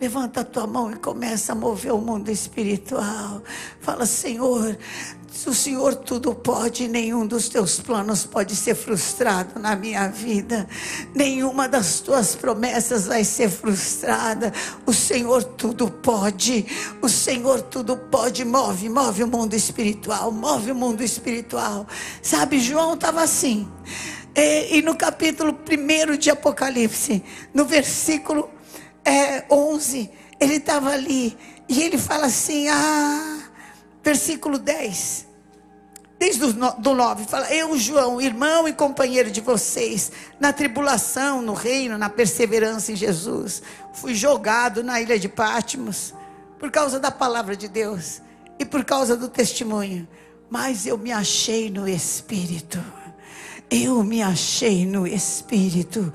Levanta 0.00 0.40
a 0.40 0.44
tua 0.44 0.66
mão 0.66 0.90
e 0.90 0.96
começa 0.96 1.52
a 1.52 1.54
mover 1.54 1.92
o 1.92 1.98
mundo 1.98 2.28
espiritual. 2.28 3.40
Fala, 3.80 4.04
Senhor, 4.04 4.76
o 5.46 5.54
Senhor 5.54 5.94
tudo 5.94 6.34
pode, 6.34 6.88
nenhum 6.88 7.24
dos 7.24 7.48
teus 7.48 7.78
planos 7.78 8.24
pode 8.24 8.56
ser 8.56 8.74
frustrado 8.74 9.60
na 9.60 9.76
minha 9.76 10.08
vida. 10.08 10.68
Nenhuma 11.14 11.68
das 11.68 12.00
tuas 12.00 12.34
promessas 12.34 13.06
vai 13.06 13.22
ser 13.22 13.48
frustrada. 13.48 14.52
O 14.84 14.92
Senhor 14.92 15.44
tudo 15.44 15.88
pode. 15.88 16.66
O 17.00 17.08
Senhor 17.08 17.62
tudo 17.62 17.96
pode. 17.96 18.44
Move, 18.44 18.88
move 18.88 19.22
o 19.22 19.28
mundo 19.28 19.54
espiritual. 19.54 20.32
Move 20.32 20.72
o 20.72 20.74
mundo 20.74 21.04
espiritual. 21.04 21.86
Sabe, 22.20 22.58
João 22.58 22.94
estava 22.94 23.22
assim. 23.22 23.68
E, 24.36 24.76
e 24.76 24.82
no 24.82 24.94
capítulo 24.94 25.58
1 25.66 26.18
de 26.18 26.28
Apocalipse, 26.28 27.24
no 27.54 27.64
versículo 27.64 28.50
é, 29.02 29.44
11, 29.50 30.10
ele 30.38 30.56
estava 30.56 30.90
ali 30.90 31.34
e 31.66 31.82
ele 31.82 31.96
fala 31.96 32.26
assim: 32.26 32.68
ah, 32.68 33.48
versículo 34.04 34.58
10. 34.58 35.26
Desde 36.18 36.44
o 36.44 36.52
do 36.52 36.94
9, 36.94 37.24
fala: 37.24 37.50
Eu, 37.50 37.78
João, 37.78 38.20
irmão 38.20 38.68
e 38.68 38.74
companheiro 38.74 39.30
de 39.30 39.40
vocês, 39.40 40.12
na 40.38 40.52
tribulação, 40.52 41.40
no 41.40 41.54
reino, 41.54 41.96
na 41.96 42.10
perseverança 42.10 42.92
em 42.92 42.96
Jesus, 42.96 43.62
fui 43.94 44.14
jogado 44.14 44.84
na 44.84 45.00
ilha 45.00 45.18
de 45.18 45.30
Pátimos 45.30 46.12
por 46.58 46.70
causa 46.70 47.00
da 47.00 47.10
palavra 47.10 47.56
de 47.56 47.68
Deus 47.68 48.20
e 48.58 48.66
por 48.66 48.84
causa 48.84 49.16
do 49.16 49.28
testemunho. 49.30 50.06
Mas 50.50 50.86
eu 50.86 50.98
me 50.98 51.10
achei 51.10 51.70
no 51.70 51.88
Espírito. 51.88 52.82
Eu 53.68 54.04
me 54.04 54.22
achei 54.22 54.86
no 54.86 55.08
Espírito. 55.08 56.12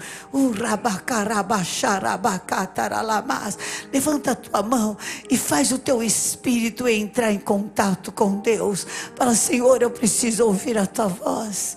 Levanta 3.91 4.31
a 4.31 4.35
tua 4.35 4.63
mão 4.63 4.97
e 5.29 5.37
faz 5.37 5.69
o 5.73 5.77
teu 5.77 6.01
espírito 6.01 6.87
entrar 6.87 7.29
em 7.33 7.39
contato 7.39 8.09
com 8.09 8.39
Deus. 8.39 8.87
Fala, 9.17 9.35
Senhor, 9.35 9.81
eu 9.81 9.91
preciso 9.91 10.45
ouvir 10.45 10.77
a 10.77 10.85
tua 10.85 11.07
voz. 11.07 11.75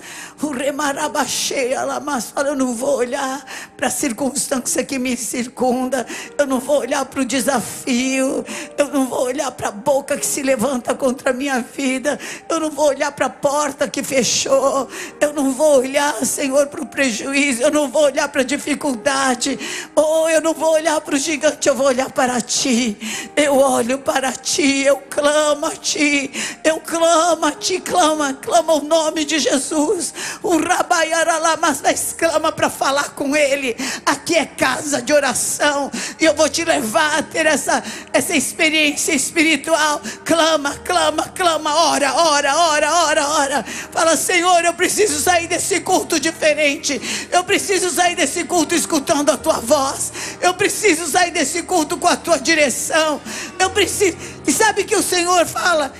Fala, 2.32 2.48
eu 2.48 2.54
não 2.54 2.74
vou 2.74 2.98
olhar 2.98 3.44
para 3.76 3.88
a 3.88 3.90
circunstância 3.90 4.84
que 4.84 4.96
me 4.96 5.16
circunda. 5.16 6.06
Eu 6.38 6.46
não 6.46 6.60
vou 6.60 6.78
olhar 6.78 7.04
para 7.04 7.20
o 7.20 7.24
desafio. 7.24 8.44
Eu 8.78 8.88
não 8.92 9.08
vou 9.08 9.24
olhar 9.24 9.50
para 9.50 9.68
a 9.68 9.72
boca 9.72 10.16
que 10.16 10.26
se 10.26 10.40
levanta 10.40 10.94
contra 10.94 11.30
a 11.30 11.32
minha 11.32 11.58
vida. 11.60 12.16
Eu 12.48 12.60
não 12.60 12.70
vou 12.70 12.86
olhar 12.86 13.10
para 13.10 13.26
a 13.26 13.30
porta 13.30 13.88
que 13.88 14.04
fechou. 14.04 14.88
Eu 15.20 15.32
não 15.32 15.52
vou 15.52 15.63
olhar, 15.72 16.14
Senhor, 16.24 16.66
para 16.66 16.82
o 16.82 16.86
prejuízo. 16.86 17.62
Eu 17.62 17.70
não 17.70 17.88
vou 17.88 18.04
olhar 18.04 18.28
para 18.28 18.42
a 18.42 18.44
dificuldade. 18.44 19.58
Oh, 19.94 20.28
eu 20.28 20.40
não 20.40 20.54
vou 20.54 20.72
olhar 20.72 21.00
para 21.00 21.14
o 21.14 21.18
gigante. 21.18 21.68
Eu 21.68 21.74
vou 21.74 21.86
olhar 21.86 22.10
para 22.10 22.40
ti. 22.40 22.96
Eu 23.36 23.56
olho 23.56 23.98
para 23.98 24.32
ti. 24.32 24.84
Eu 24.84 24.98
clamo 25.08 25.66
a 25.66 25.76
ti. 25.76 26.30
Eu 26.62 26.80
clamo 26.80 27.46
a 27.46 27.52
ti. 27.52 27.80
Clama, 27.80 28.34
clama 28.34 28.74
o 28.74 28.82
nome 28.82 29.24
de 29.24 29.38
Jesus. 29.38 30.12
O 30.42 30.58
Rabaiaralamas, 30.58 31.80
mas 31.82 32.14
clama 32.16 32.52
para 32.52 32.68
falar 32.68 33.10
com 33.10 33.34
ele. 33.36 33.76
Aqui 34.04 34.36
é 34.36 34.46
casa 34.46 35.00
de 35.00 35.12
oração. 35.12 35.90
E 36.20 36.24
eu 36.24 36.34
vou 36.34 36.48
te 36.48 36.64
levar 36.64 37.18
a 37.18 37.22
ter 37.22 37.46
essa, 37.46 37.82
essa 38.12 38.36
experiência 38.36 39.12
espiritual. 39.12 40.00
Clama, 40.24 40.74
clama, 40.84 41.28
clama. 41.28 41.74
Ora, 41.74 42.14
ora, 42.14 42.56
ora, 42.56 42.94
ora, 42.94 43.28
ora. 43.28 43.64
Fala, 43.90 44.16
Senhor, 44.16 44.64
eu 44.64 44.74
preciso 44.74 45.20
sair 45.20 45.46
desse 45.54 45.80
culto 45.80 46.18
diferente. 46.18 47.00
Eu 47.30 47.44
preciso 47.44 47.88
sair 47.88 48.16
desse 48.16 48.44
culto 48.44 48.74
escutando 48.74 49.30
a 49.30 49.36
tua 49.36 49.60
voz. 49.60 50.12
Eu 50.40 50.54
preciso 50.54 51.06
sair 51.06 51.30
desse 51.30 51.62
culto 51.62 51.96
com 51.96 52.08
a 52.08 52.16
tua 52.16 52.38
direção. 52.38 53.20
Eu 53.58 53.70
preciso. 53.70 54.16
E 54.46 54.52
sabe 54.52 54.84
que 54.84 54.96
o 54.96 55.02
Senhor 55.02 55.46
fala? 55.46 55.92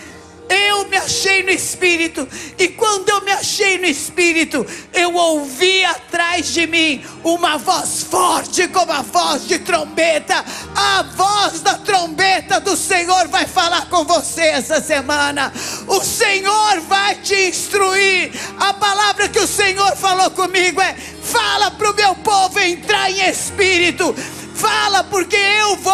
Eu 0.49 0.87
me 0.89 0.97
achei 0.97 1.43
no 1.43 1.51
Espírito, 1.51 2.29
e 2.59 2.69
quando 2.69 3.09
eu 3.09 3.23
me 3.23 3.33
achei 3.33 3.79
no 3.79 3.87
Espírito, 3.87 4.67
eu 4.93 5.15
ouvi 5.15 5.85
atrás 5.85 6.53
de 6.53 6.67
mim 6.67 7.05
uma 7.23 7.57
voz 7.57 8.03
forte, 8.03 8.69
como 8.69 8.93
a 8.93 9.03
voz 9.03 9.47
de 9.47 9.59
trombeta. 9.59 10.45
A 10.75 11.03
voz 11.03 11.61
da 11.61 11.75
trombeta 11.79 12.61
do 12.61 12.77
Senhor 12.77 13.29
vai 13.29 13.47
falar 13.47 13.89
com 13.89 14.05
você 14.05 14.43
essa 14.43 14.81
semana. 14.81 15.53
O 15.87 16.03
Senhor 16.03 16.81
vai 16.81 17.15
te 17.17 17.49
instruir. 17.49 18.33
A 18.59 18.75
palavra 18.75 19.29
que 19.29 19.39
o 19.39 19.47
Senhor 19.47 19.97
falou 19.97 20.31
comigo 20.31 20.81
é: 20.81 20.95
fala 21.23 21.71
para 21.71 21.91
o 21.91 21.95
meu 21.95 22.15
povo 22.17 22.59
entrar 22.61 23.11
em 23.11 23.29
espírito. 23.29 24.15
Fala, 24.55 25.05
porque 25.05 25.37
eu 25.37 25.77
vou 25.77 25.94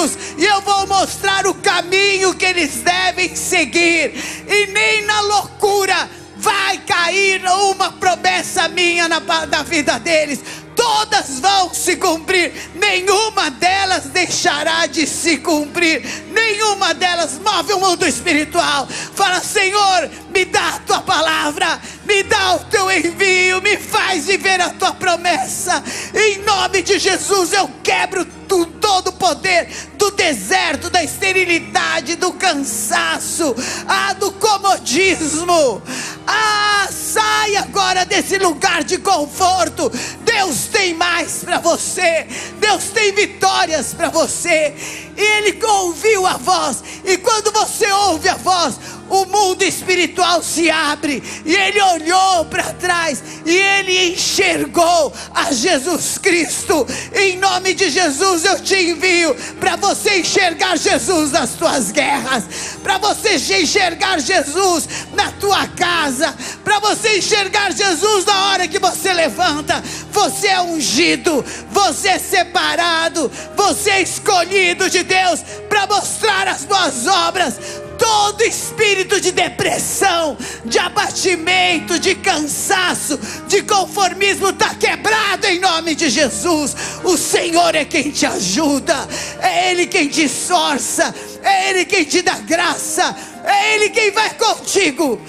instruí-los 0.00 0.18
e 0.38 0.44
eu 0.44 0.60
vou 0.62 0.86
mostrar 0.86 1.46
o 1.46 1.54
caminho 1.54 2.34
que 2.34 2.44
eles 2.44 2.76
devem 2.76 3.34
seguir, 3.34 4.14
e 4.46 4.66
nem 4.68 5.02
na 5.04 5.20
loucura 5.20 6.08
vai 6.36 6.78
cair 6.78 7.42
uma 7.44 7.92
promessa 7.92 8.68
minha 8.68 9.08
na, 9.08 9.20
na 9.20 9.62
vida 9.62 9.98
deles. 9.98 10.40
Todas 10.74 11.40
vão 11.40 11.74
se 11.74 11.96
cumprir, 11.96 12.54
nenhuma 12.74 13.50
delas 13.50 14.04
deixará 14.04 14.86
de 14.86 15.06
se 15.06 15.36
cumprir, 15.36 16.02
nenhuma 16.30 16.94
delas 16.94 17.38
move 17.38 17.74
o 17.74 17.80
mundo 17.80 18.06
espiritual. 18.06 18.88
Fala, 19.14 19.40
Senhor, 19.40 20.10
me 20.34 20.46
dá 20.46 20.68
a 20.68 20.78
tua 20.78 21.02
palavra, 21.02 21.78
me 22.10 22.24
dá 22.24 22.56
o 22.56 22.58
teu 22.64 22.90
envio, 22.90 23.62
me 23.62 23.76
faz 23.76 24.26
viver 24.26 24.60
a 24.60 24.70
tua 24.70 24.92
promessa. 24.92 25.80
Em 26.12 26.38
nome 26.42 26.82
de 26.82 26.98
Jesus, 26.98 27.52
eu 27.52 27.70
quebro 27.84 28.24
tu, 28.48 28.66
todo 28.66 29.08
o 29.08 29.12
poder 29.12 29.68
do 29.94 30.10
deserto, 30.10 30.90
da 30.90 31.04
esterilidade, 31.04 32.16
do 32.16 32.32
cansaço, 32.32 33.54
ah, 33.86 34.12
do 34.14 34.32
comodismo. 34.32 35.80
Ah, 36.26 36.88
sai 36.90 37.54
agora 37.54 38.04
desse 38.04 38.38
lugar 38.38 38.82
de 38.82 38.98
conforto. 38.98 39.88
Deus 40.24 40.66
tem 40.66 40.94
mais 40.94 41.44
para 41.44 41.60
você. 41.60 42.26
Deus 42.58 42.84
tem 42.92 43.12
vitórias 43.12 43.94
para 43.94 44.08
você. 44.08 44.74
E 45.16 45.22
ele 45.22 45.64
ouviu 45.64 46.26
a 46.26 46.36
voz. 46.36 46.82
E 47.04 47.16
quando 47.18 47.52
você 47.52 47.88
ouve 47.92 48.28
a 48.28 48.34
voz, 48.34 48.74
o 49.10 49.26
mundo 49.26 49.62
espiritual 49.62 50.42
se 50.42 50.70
abre. 50.70 51.22
E 51.44 51.54
ele 51.54 51.82
olhou 51.82 52.44
para 52.46 52.72
trás 52.74 53.22
e 53.44 53.54
ele 53.54 54.12
enxergou 54.12 55.12
a 55.34 55.52
Jesus 55.52 56.16
Cristo. 56.16 56.86
Em 57.14 57.36
nome 57.36 57.74
de 57.74 57.90
Jesus 57.90 58.44
eu 58.44 58.60
te 58.60 58.76
envio 58.76 59.34
para 59.58 59.76
você 59.76 60.20
enxergar 60.20 60.78
Jesus 60.78 61.32
nas 61.32 61.50
tuas 61.50 61.90
guerras, 61.90 62.44
para 62.82 62.98
você 62.98 63.36
enxergar 63.60 64.20
Jesus 64.20 64.88
na 65.12 65.32
tua 65.32 65.66
casa, 65.66 66.34
para 66.62 66.78
você 66.78 67.18
enxergar 67.18 67.72
Jesus 67.72 68.24
na 68.24 68.50
hora 68.50 68.68
que 68.68 68.78
você 68.78 69.12
levanta. 69.12 69.82
Você 70.12 70.48
é 70.48 70.60
ungido, 70.60 71.44
você 71.70 72.08
é 72.08 72.18
separado, 72.18 73.30
você 73.56 73.90
é 73.90 74.02
escolhido 74.02 74.88
de 74.88 75.02
Deus 75.02 75.40
para 75.68 75.86
mostrar 75.86 76.48
as 76.48 76.64
boas 76.64 77.06
obras 77.06 77.58
todo 78.00 78.42
espírito 78.42 79.20
de 79.20 79.30
depressão, 79.30 80.36
de 80.64 80.78
abatimento, 80.78 81.98
de 81.98 82.14
cansaço, 82.14 83.20
de 83.46 83.62
conformismo 83.62 84.48
está 84.48 84.74
quebrado 84.74 85.46
em 85.46 85.60
nome 85.60 85.94
de 85.94 86.08
Jesus. 86.08 86.74
O 87.04 87.18
Senhor 87.18 87.74
é 87.74 87.84
quem 87.84 88.10
te 88.10 88.24
ajuda, 88.24 89.06
é 89.40 89.70
Ele 89.70 89.86
quem 89.86 90.08
te 90.08 90.24
esforça, 90.24 91.14
é 91.42 91.68
Ele 91.68 91.84
quem 91.84 92.04
te 92.04 92.22
dá 92.22 92.38
graça, 92.38 93.14
é 93.44 93.74
Ele 93.74 93.90
quem 93.90 94.10
vai 94.10 94.30
contigo. 94.30 95.20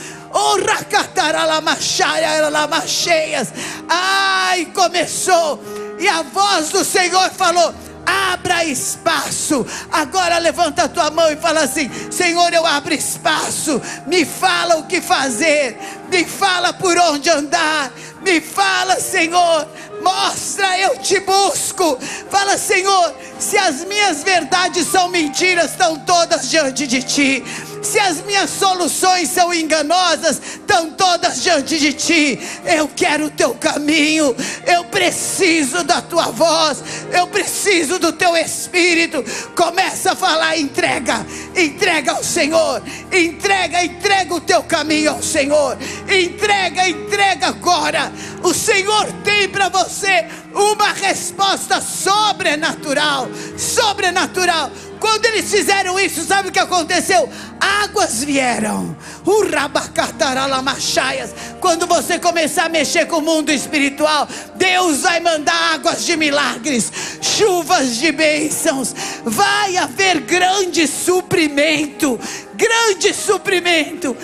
Ai, 3.89 4.65
começou. 4.73 5.62
E 5.99 6.07
a 6.07 6.21
voz 6.21 6.69
do 6.69 6.86
Senhor 6.86 7.29
falou: 7.31 7.73
abra 8.05 8.63
espaço. 8.65 9.65
Agora 9.91 10.37
levanta 10.37 10.83
a 10.83 10.89
tua 10.89 11.09
mão 11.09 11.31
e 11.31 11.35
fala 11.35 11.61
assim: 11.61 11.89
Senhor, 12.11 12.53
eu 12.53 12.65
abro 12.65 12.93
espaço. 12.93 13.81
Me 14.07 14.25
fala 14.25 14.77
o 14.77 14.87
que 14.87 15.01
fazer. 15.01 15.77
Me 16.09 16.25
fala 16.25 16.73
por 16.73 16.97
onde 16.97 17.29
andar. 17.29 17.91
Me 18.21 18.39
fala, 18.39 18.99
Senhor. 18.99 19.67
Mostra, 20.01 20.79
eu 20.79 20.97
te 20.97 21.19
busco. 21.19 21.97
Fala, 22.29 22.57
Senhor, 22.57 23.13
se 23.39 23.57
as 23.57 23.85
minhas 23.85 24.23
verdades 24.23 24.87
são 24.87 25.07
mentiras, 25.09 25.71
estão 25.71 25.97
todas 25.99 26.49
diante 26.49 26.87
de 26.87 27.03
ti. 27.03 27.43
Se 27.81 27.99
as 27.99 28.23
minhas 28.23 28.49
soluções 28.49 29.29
são 29.29 29.53
enganosas, 29.53 30.39
estão 30.53 30.91
todas 30.91 31.41
diante 31.41 31.79
de 31.79 31.93
ti. 31.93 32.39
Eu 32.65 32.87
quero 32.87 33.25
o 33.25 33.29
teu 33.29 33.55
caminho, 33.55 34.35
eu 34.67 34.85
preciso 34.85 35.83
da 35.83 36.01
tua 36.01 36.25
voz, 36.25 36.83
eu 37.11 37.27
preciso 37.27 37.97
do 37.97 38.13
teu 38.13 38.37
espírito. 38.37 39.23
Começa 39.55 40.11
a 40.11 40.15
falar, 40.15 40.57
entrega, 40.57 41.25
entrega 41.55 42.11
ao 42.11 42.23
Senhor, 42.23 42.83
entrega, 43.11 43.83
entrega 43.83 44.33
o 44.33 44.41
teu 44.41 44.61
caminho 44.63 45.11
ao 45.11 45.23
Senhor, 45.23 45.77
entrega, 46.07 46.87
entrega 46.87 47.47
agora. 47.47 48.11
O 48.43 48.53
Senhor 48.53 49.11
tem 49.23 49.49
para 49.49 49.69
você 49.69 50.27
uma 50.53 50.93
resposta 50.93 51.81
sobrenatural, 51.81 53.27
sobrenatural. 53.57 54.71
Quando 55.01 55.25
eles 55.25 55.49
fizeram 55.49 55.99
isso, 55.99 56.23
sabe 56.23 56.49
o 56.49 56.51
que 56.51 56.59
aconteceu? 56.59 57.27
Águas 57.59 58.23
vieram. 58.23 58.95
Urabacataralamaxaias. 59.25 61.33
Quando 61.59 61.87
você 61.87 62.19
começar 62.19 62.65
a 62.65 62.69
mexer 62.69 63.07
com 63.07 63.17
o 63.17 63.21
mundo 63.21 63.51
espiritual, 63.51 64.27
Deus 64.55 65.01
vai 65.01 65.19
mandar 65.19 65.73
águas 65.73 66.05
de 66.05 66.15
milagres, 66.15 66.91
chuvas 67.19 67.97
de 67.97 68.11
bênçãos. 68.11 68.93
Vai 69.25 69.75
haver 69.75 70.19
grande 70.21 70.87
suprimento, 70.87 72.19
grande 72.53 73.11
suprimento. 73.11 74.15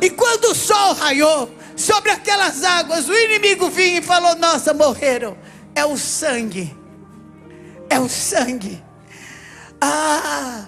E 0.00 0.10
quando 0.10 0.46
o 0.46 0.54
sol 0.54 0.94
raiou 0.94 1.48
sobre 1.76 2.10
aquelas 2.10 2.64
águas, 2.64 3.08
o 3.08 3.14
inimigo 3.14 3.70
vinha 3.70 4.00
e 4.00 4.02
falou: 4.02 4.34
Nossa, 4.34 4.74
morreram. 4.74 5.36
É 5.76 5.84
o 5.84 5.96
sangue. 5.96 6.76
É 7.88 8.00
o 8.00 8.08
sangue. 8.08 8.83
Ah, 9.86 10.64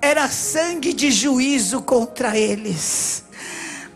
era 0.00 0.26
sangue 0.28 0.94
de 0.94 1.10
juízo 1.10 1.82
contra 1.82 2.36
eles. 2.36 3.24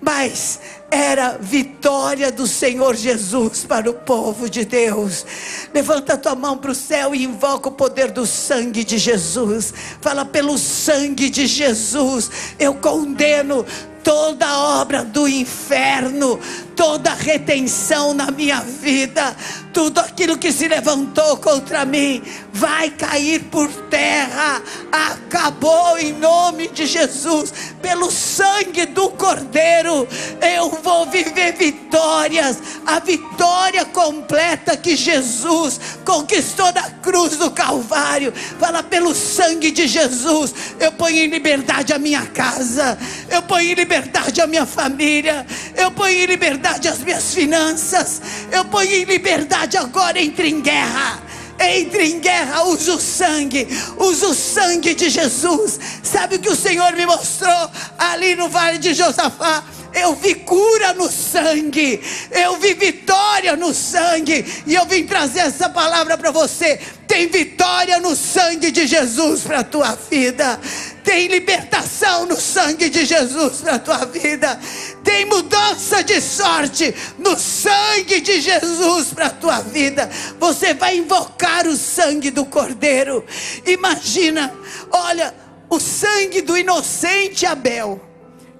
mas 0.00 0.60
era 0.90 1.38
vitória 1.38 2.32
do 2.32 2.46
Senhor 2.46 2.96
Jesus 2.96 3.64
para 3.64 3.88
o 3.88 3.94
povo 3.94 4.48
de 4.50 4.64
Deus. 4.64 5.24
Levanta 5.72 6.16
tua 6.16 6.34
mão 6.34 6.56
para 6.58 6.72
o 6.72 6.74
céu 6.74 7.14
e 7.14 7.24
invoca 7.24 7.68
o 7.68 7.72
poder 7.72 8.10
do 8.10 8.26
sangue 8.26 8.82
de 8.82 8.98
Jesus. 8.98 9.72
Fala 10.00 10.24
pelo 10.24 10.58
sangue 10.58 11.30
de 11.30 11.46
Jesus. 11.46 12.30
Eu 12.58 12.74
condeno 12.74 13.64
toda 14.02 14.80
obra 14.80 15.04
do 15.04 15.28
inferno, 15.28 16.40
toda 16.80 17.12
retenção 17.12 18.14
na 18.14 18.30
minha 18.30 18.62
vida, 18.62 19.36
tudo 19.70 20.00
aquilo 20.00 20.38
que 20.38 20.50
se 20.50 20.66
levantou 20.66 21.36
contra 21.36 21.84
mim, 21.84 22.22
vai 22.54 22.88
cair 22.88 23.42
por 23.50 23.70
terra. 23.90 24.62
Acabou 24.90 25.98
em 25.98 26.14
nome 26.14 26.68
de 26.68 26.86
Jesus, 26.86 27.52
pelo 27.82 28.10
sangue 28.10 28.86
do 28.86 29.10
Cordeiro, 29.10 30.08
eu 30.40 30.70
vou 30.82 31.04
viver 31.04 31.52
vitórias, 31.52 32.56
a 32.86 32.98
vitória 32.98 33.84
completa 33.84 34.74
que 34.74 34.96
Jesus 34.96 35.78
conquistou 36.02 36.72
na 36.72 36.88
cruz 37.02 37.36
do 37.36 37.50
Calvário. 37.50 38.32
Fala 38.58 38.82
pelo 38.82 39.14
sangue 39.14 39.70
de 39.70 39.86
Jesus, 39.86 40.54
eu 40.80 40.92
ponho 40.92 41.18
em 41.18 41.26
liberdade 41.26 41.92
a 41.92 41.98
minha 41.98 42.24
casa, 42.24 42.98
eu 43.28 43.42
ponho 43.42 43.70
em 43.70 43.74
liberdade 43.74 44.40
a 44.40 44.46
minha 44.46 44.64
família, 44.64 45.46
eu 45.76 45.90
ponho 45.90 46.16
em 46.16 46.24
liberdade 46.24 46.69
as 46.70 46.98
minhas 46.98 47.34
finanças, 47.34 48.20
eu 48.50 48.64
ponho 48.64 48.92
em 48.92 49.04
liberdade 49.04 49.76
agora 49.76 50.20
entre 50.20 50.48
em 50.48 50.60
guerra 50.60 51.30
entre 51.60 52.06
em 52.06 52.20
guerra, 52.20 52.64
usa 52.64 52.94
o 52.94 53.00
sangue, 53.00 53.68
usa 53.98 54.28
o 54.28 54.34
sangue 54.34 54.94
de 54.94 55.10
Jesus. 55.10 55.78
Sabe 56.02 56.36
o 56.36 56.38
que 56.38 56.48
o 56.48 56.56
Senhor 56.56 56.92
me 56.94 57.04
mostrou 57.04 57.70
ali 57.98 58.34
no 58.34 58.48
vale 58.48 58.78
de 58.78 58.94
Josafá? 58.94 59.62
Eu 59.92 60.14
vi 60.14 60.36
cura 60.36 60.94
no 60.94 61.10
sangue, 61.10 62.00
eu 62.30 62.56
vi 62.58 62.74
vitória 62.74 63.56
no 63.56 63.74
sangue, 63.74 64.62
e 64.64 64.74
eu 64.74 64.86
vim 64.86 65.04
trazer 65.04 65.40
essa 65.40 65.68
palavra 65.68 66.16
para 66.16 66.30
você. 66.30 66.80
Tem 67.08 67.26
vitória 67.26 67.98
no 67.98 68.14
sangue 68.14 68.70
de 68.70 68.86
Jesus 68.86 69.40
para 69.42 69.60
a 69.60 69.64
tua 69.64 69.98
vida. 70.08 70.60
Tem 71.04 71.28
libertação 71.28 72.26
no 72.26 72.40
sangue 72.40 72.88
de 72.88 73.04
Jesus 73.04 73.60
para 73.60 73.74
a 73.74 73.78
tua 73.78 74.04
vida. 74.06 74.60
Tem 75.02 75.24
mudança 75.24 76.02
de 76.02 76.20
sorte 76.20 76.94
no 77.18 77.38
sangue 77.38 78.20
de 78.20 78.40
Jesus 78.40 79.08
para 79.14 79.26
a 79.26 79.30
tua 79.30 79.60
vida. 79.60 80.08
Você 80.38 80.74
vai 80.74 80.96
invocar 80.96 81.66
o 81.66 81.76
sangue 81.76 82.30
do 82.30 82.44
Cordeiro. 82.44 83.24
Imagina, 83.66 84.52
olha, 84.90 85.34
o 85.68 85.80
sangue 85.80 86.42
do 86.42 86.56
inocente 86.56 87.46
Abel 87.46 88.10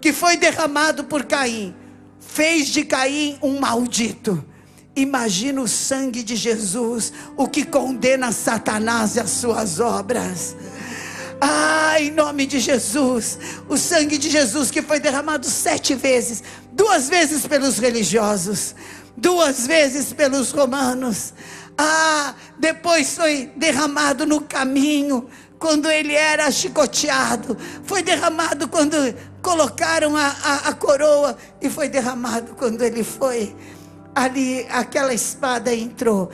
que 0.00 0.12
foi 0.12 0.36
derramado 0.36 1.04
por 1.04 1.24
Caim, 1.24 1.74
fez 2.18 2.68
de 2.68 2.84
Caim 2.84 3.38
um 3.42 3.60
maldito. 3.60 4.44
Imagina 4.96 5.60
o 5.60 5.68
sangue 5.68 6.22
de 6.22 6.34
Jesus, 6.34 7.12
o 7.36 7.46
que 7.46 7.64
condena 7.64 8.32
Satanás 8.32 9.16
e 9.16 9.20
as 9.20 9.30
suas 9.30 9.78
obras. 9.78 10.56
Ah, 11.40 11.96
em 11.98 12.10
nome 12.10 12.44
de 12.44 12.58
Jesus, 12.58 13.38
o 13.68 13.76
sangue 13.76 14.18
de 14.18 14.28
Jesus 14.28 14.70
que 14.70 14.82
foi 14.82 15.00
derramado 15.00 15.46
sete 15.46 15.94
vezes, 15.94 16.42
duas 16.72 17.08
vezes 17.08 17.46
pelos 17.46 17.78
religiosos, 17.78 18.74
duas 19.16 19.66
vezes 19.66 20.12
pelos 20.12 20.50
romanos. 20.50 21.32
Ah, 21.78 22.34
depois 22.58 23.16
foi 23.16 23.50
derramado 23.56 24.26
no 24.26 24.42
caminho, 24.42 25.28
quando 25.58 25.90
ele 25.90 26.14
era 26.14 26.50
chicoteado, 26.50 27.56
foi 27.84 28.02
derramado 28.02 28.66
quando 28.66 28.96
colocaram 29.42 30.16
a, 30.16 30.26
a, 30.26 30.54
a 30.68 30.74
coroa 30.74 31.36
e 31.60 31.68
foi 31.68 31.88
derramado 31.88 32.54
quando 32.54 32.82
ele 32.82 33.04
foi. 33.04 33.54
Ali, 34.14 34.66
aquela 34.70 35.14
espada 35.14 35.72
entrou 35.72 36.30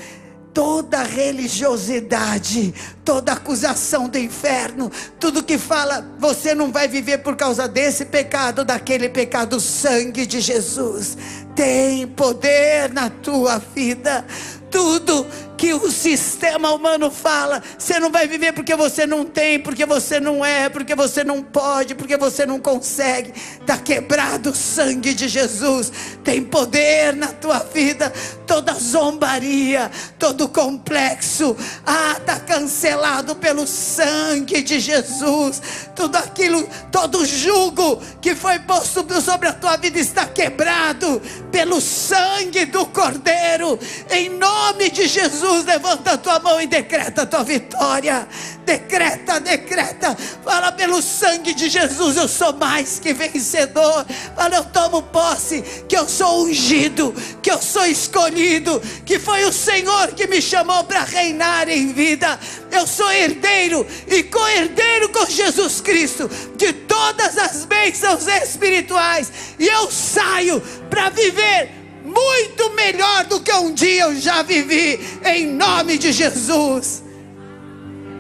toda 0.57 1.03
religiosidade, 1.03 2.73
toda 3.05 3.33
acusação 3.33 4.09
do 4.09 4.17
inferno, 4.17 4.91
tudo 5.21 5.43
que 5.43 5.59
fala, 5.59 6.03
você 6.19 6.55
não 6.55 6.73
vai 6.73 6.89
viver 6.89 7.19
por 7.19 7.37
causa 7.37 7.69
desse 7.69 8.07
pecado, 8.07 8.65
daquele 8.65 9.11
pecado, 9.11 9.57
o 9.57 9.61
sangue 9.61 10.25
de 10.25 10.41
Jesus 10.41 11.19
tem 11.55 12.07
poder 12.07 12.91
na 12.91 13.11
tua 13.11 13.59
vida. 13.59 14.25
Tudo 14.71 15.27
que 15.57 15.73
o 15.73 15.91
sistema 15.91 16.71
humano 16.73 17.11
fala. 17.11 17.63
Você 17.79 17.99
não 17.99 18.11
vai 18.11 18.29
viver 18.29 18.53
porque 18.53 18.75
você 18.77 19.07
não 19.07 19.25
tem, 19.25 19.59
porque 19.59 19.87
você 19.87 20.21
não 20.21 20.45
é, 20.45 20.69
porque 20.69 20.95
você 20.95 21.25
não 21.25 21.43
pode, 21.43 21.95
porque 21.95 22.17
você 22.17 22.45
não 22.45 22.61
consegue. 22.61 23.33
Está 23.61 23.79
quebrado 23.79 24.51
o 24.51 24.55
sangue 24.55 25.15
de 25.15 25.29
Jesus. 25.29 25.91
Tem 26.23 26.43
poder 26.43 27.15
na 27.15 27.29
tua 27.29 27.59
vida. 27.61 28.13
Toda 28.47 28.75
zombaria, 28.75 29.91
todo 30.19 30.49
complexo. 30.49 31.57
Ah, 31.85 32.17
está 32.19 32.39
cancelado 32.39 33.35
pelo 33.37 33.67
sangue 33.67 34.63
de 34.63 34.79
Jesus. 34.79 35.63
Tudo 35.95 36.17
aquilo, 36.17 36.69
todo 36.93 37.25
jugo 37.25 38.01
que 38.21 38.35
foi 38.35 38.59
posto 38.61 39.05
sobre 39.21 39.49
a 39.49 39.53
tua 39.53 39.77
vida 39.77 39.99
está 39.99 40.27
quebrado 40.27 41.21
pelo 41.51 41.81
sangue 41.81 42.67
do 42.67 42.87
Cordeiro. 42.87 43.79
Em 44.11 44.29
nome 44.29 44.91
de 44.91 45.07
Jesus 45.07 45.46
Jesus, 45.47 45.65
levanta 45.65 46.13
a 46.13 46.19
tua 46.19 46.41
mão 46.41 46.61
e 46.61 46.67
decreta 46.67 47.23
a 47.23 47.27
tua 47.27 47.45
vitória. 47.45 48.27
Decreta, 48.65 49.39
decreta. 49.39 50.17
Fala 50.45 50.73
pelo 50.73 51.01
sangue 51.01 51.55
de 51.55 51.69
Jesus, 51.69 52.17
eu 52.17 52.27
sou 52.27 52.53
mais 52.55 52.99
que 52.99 53.13
vencedor. 53.13 54.05
Fala, 54.35 54.57
eu 54.57 54.65
tomo 54.65 55.03
posse 55.03 55.63
que 55.89 55.97
eu 55.97 56.09
sou 56.09 56.45
ungido, 56.45 57.15
que 57.41 57.51
eu 57.51 57.63
sou 57.63 57.87
escolhido, 57.87 58.83
que 59.05 59.21
foi 59.21 59.45
o 59.45 59.53
Senhor 59.53 60.09
que 60.09 60.27
me 60.27 60.43
chamou 60.43 60.83
para 60.85 61.05
reinar 61.05 61.69
em 61.69 61.93
vida. 61.93 62.39
Eu 62.73 62.87
sou 62.87 63.11
herdeiro 63.13 63.87
e 64.09 64.25
co-herdeiro 64.25 65.09
com 65.11 65.25
Jesus 65.27 65.81
Cristo 65.81 66.29
de 66.57 66.73
todas 66.73 67.39
as 67.39 67.65
bênçãos 67.65 68.27
espirituais. 68.27 69.31
E 69.59 69.67
eu 69.69 69.91
saio 69.91 70.61
para 70.91 71.09
viver 71.11 71.86
muito 72.07 72.71
melhor 72.71 73.25
do 73.25 73.41
que 73.41 73.53
um 73.53 73.75
dia 73.75 74.05
eu 74.05 74.15
já 74.15 74.43
vivi, 74.43 75.01
em 75.25 75.47
nome 75.49 75.99
de 75.99 76.13
Jesus. 76.13 77.03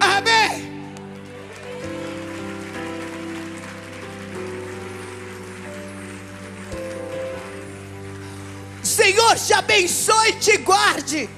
Amém. 0.01 0.66
Senhor 8.83 9.37
te 9.37 9.53
abençoe 9.53 10.31
e 10.31 10.33
te 10.33 10.57
guarde. 10.59 11.31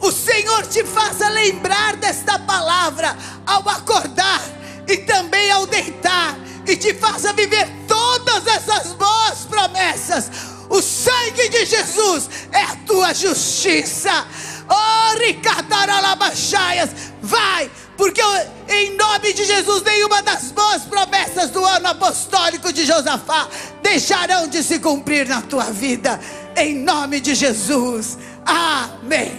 O 0.00 0.10
Senhor 0.10 0.66
te 0.66 0.82
faça 0.84 1.28
lembrar 1.28 1.96
desta 1.96 2.38
palavra 2.38 3.14
ao 3.46 3.68
acordar 3.68 4.40
e 4.88 4.96
também 4.96 5.50
ao 5.50 5.66
deitar, 5.66 6.38
e 6.66 6.74
te 6.74 6.94
faça 6.94 7.32
viver 7.34 7.68
todas 7.86 8.46
essas 8.46 8.94
boas 8.94 9.40
promessas 9.48 10.59
o 10.70 10.80
sangue 10.80 11.48
de 11.48 11.66
Jesus 11.66 12.30
é 12.52 12.62
a 12.62 12.76
tua 12.86 13.12
justiça. 13.12 14.24
Oh, 14.68 15.18
ricataralabachaias, 15.18 16.90
vai, 17.20 17.68
porque 17.96 18.22
em 18.68 18.96
nome 18.96 19.32
de 19.32 19.44
Jesus, 19.44 19.82
nenhuma 19.82 20.22
das 20.22 20.52
boas 20.52 20.82
promessas 20.82 21.50
do 21.50 21.64
ano 21.64 21.88
apostólico 21.88 22.72
de 22.72 22.86
Josafá 22.86 23.48
deixarão 23.82 24.46
de 24.46 24.62
se 24.62 24.78
cumprir 24.78 25.26
na 25.26 25.42
tua 25.42 25.64
vida, 25.64 26.20
em 26.56 26.76
nome 26.76 27.18
de 27.18 27.34
Jesus. 27.34 28.16
Amém. 28.46 29.32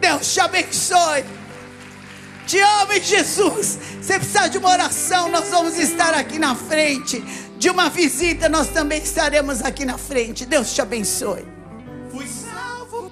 Deus 0.00 0.34
te 0.34 0.40
abençoe. 0.40 1.24
Te 2.44 2.58
amo 2.58 2.92
em 2.92 3.02
Jesus. 3.02 3.78
Você 4.02 4.18
precisa 4.18 4.48
de 4.48 4.58
uma 4.58 4.70
oração, 4.70 5.28
nós 5.28 5.48
vamos 5.48 5.78
estar 5.78 6.12
aqui 6.12 6.40
na 6.40 6.56
frente 6.56 7.22
de 7.60 7.68
uma 7.68 7.90
visita, 7.90 8.48
nós 8.48 8.68
também 8.68 9.02
estaremos 9.02 9.60
aqui 9.60 9.84
na 9.84 9.98
frente. 9.98 10.46
Deus 10.46 10.72
te 10.72 10.80
abençoe. 10.80 11.44
Fui 12.10 12.26
salvo 12.26 13.10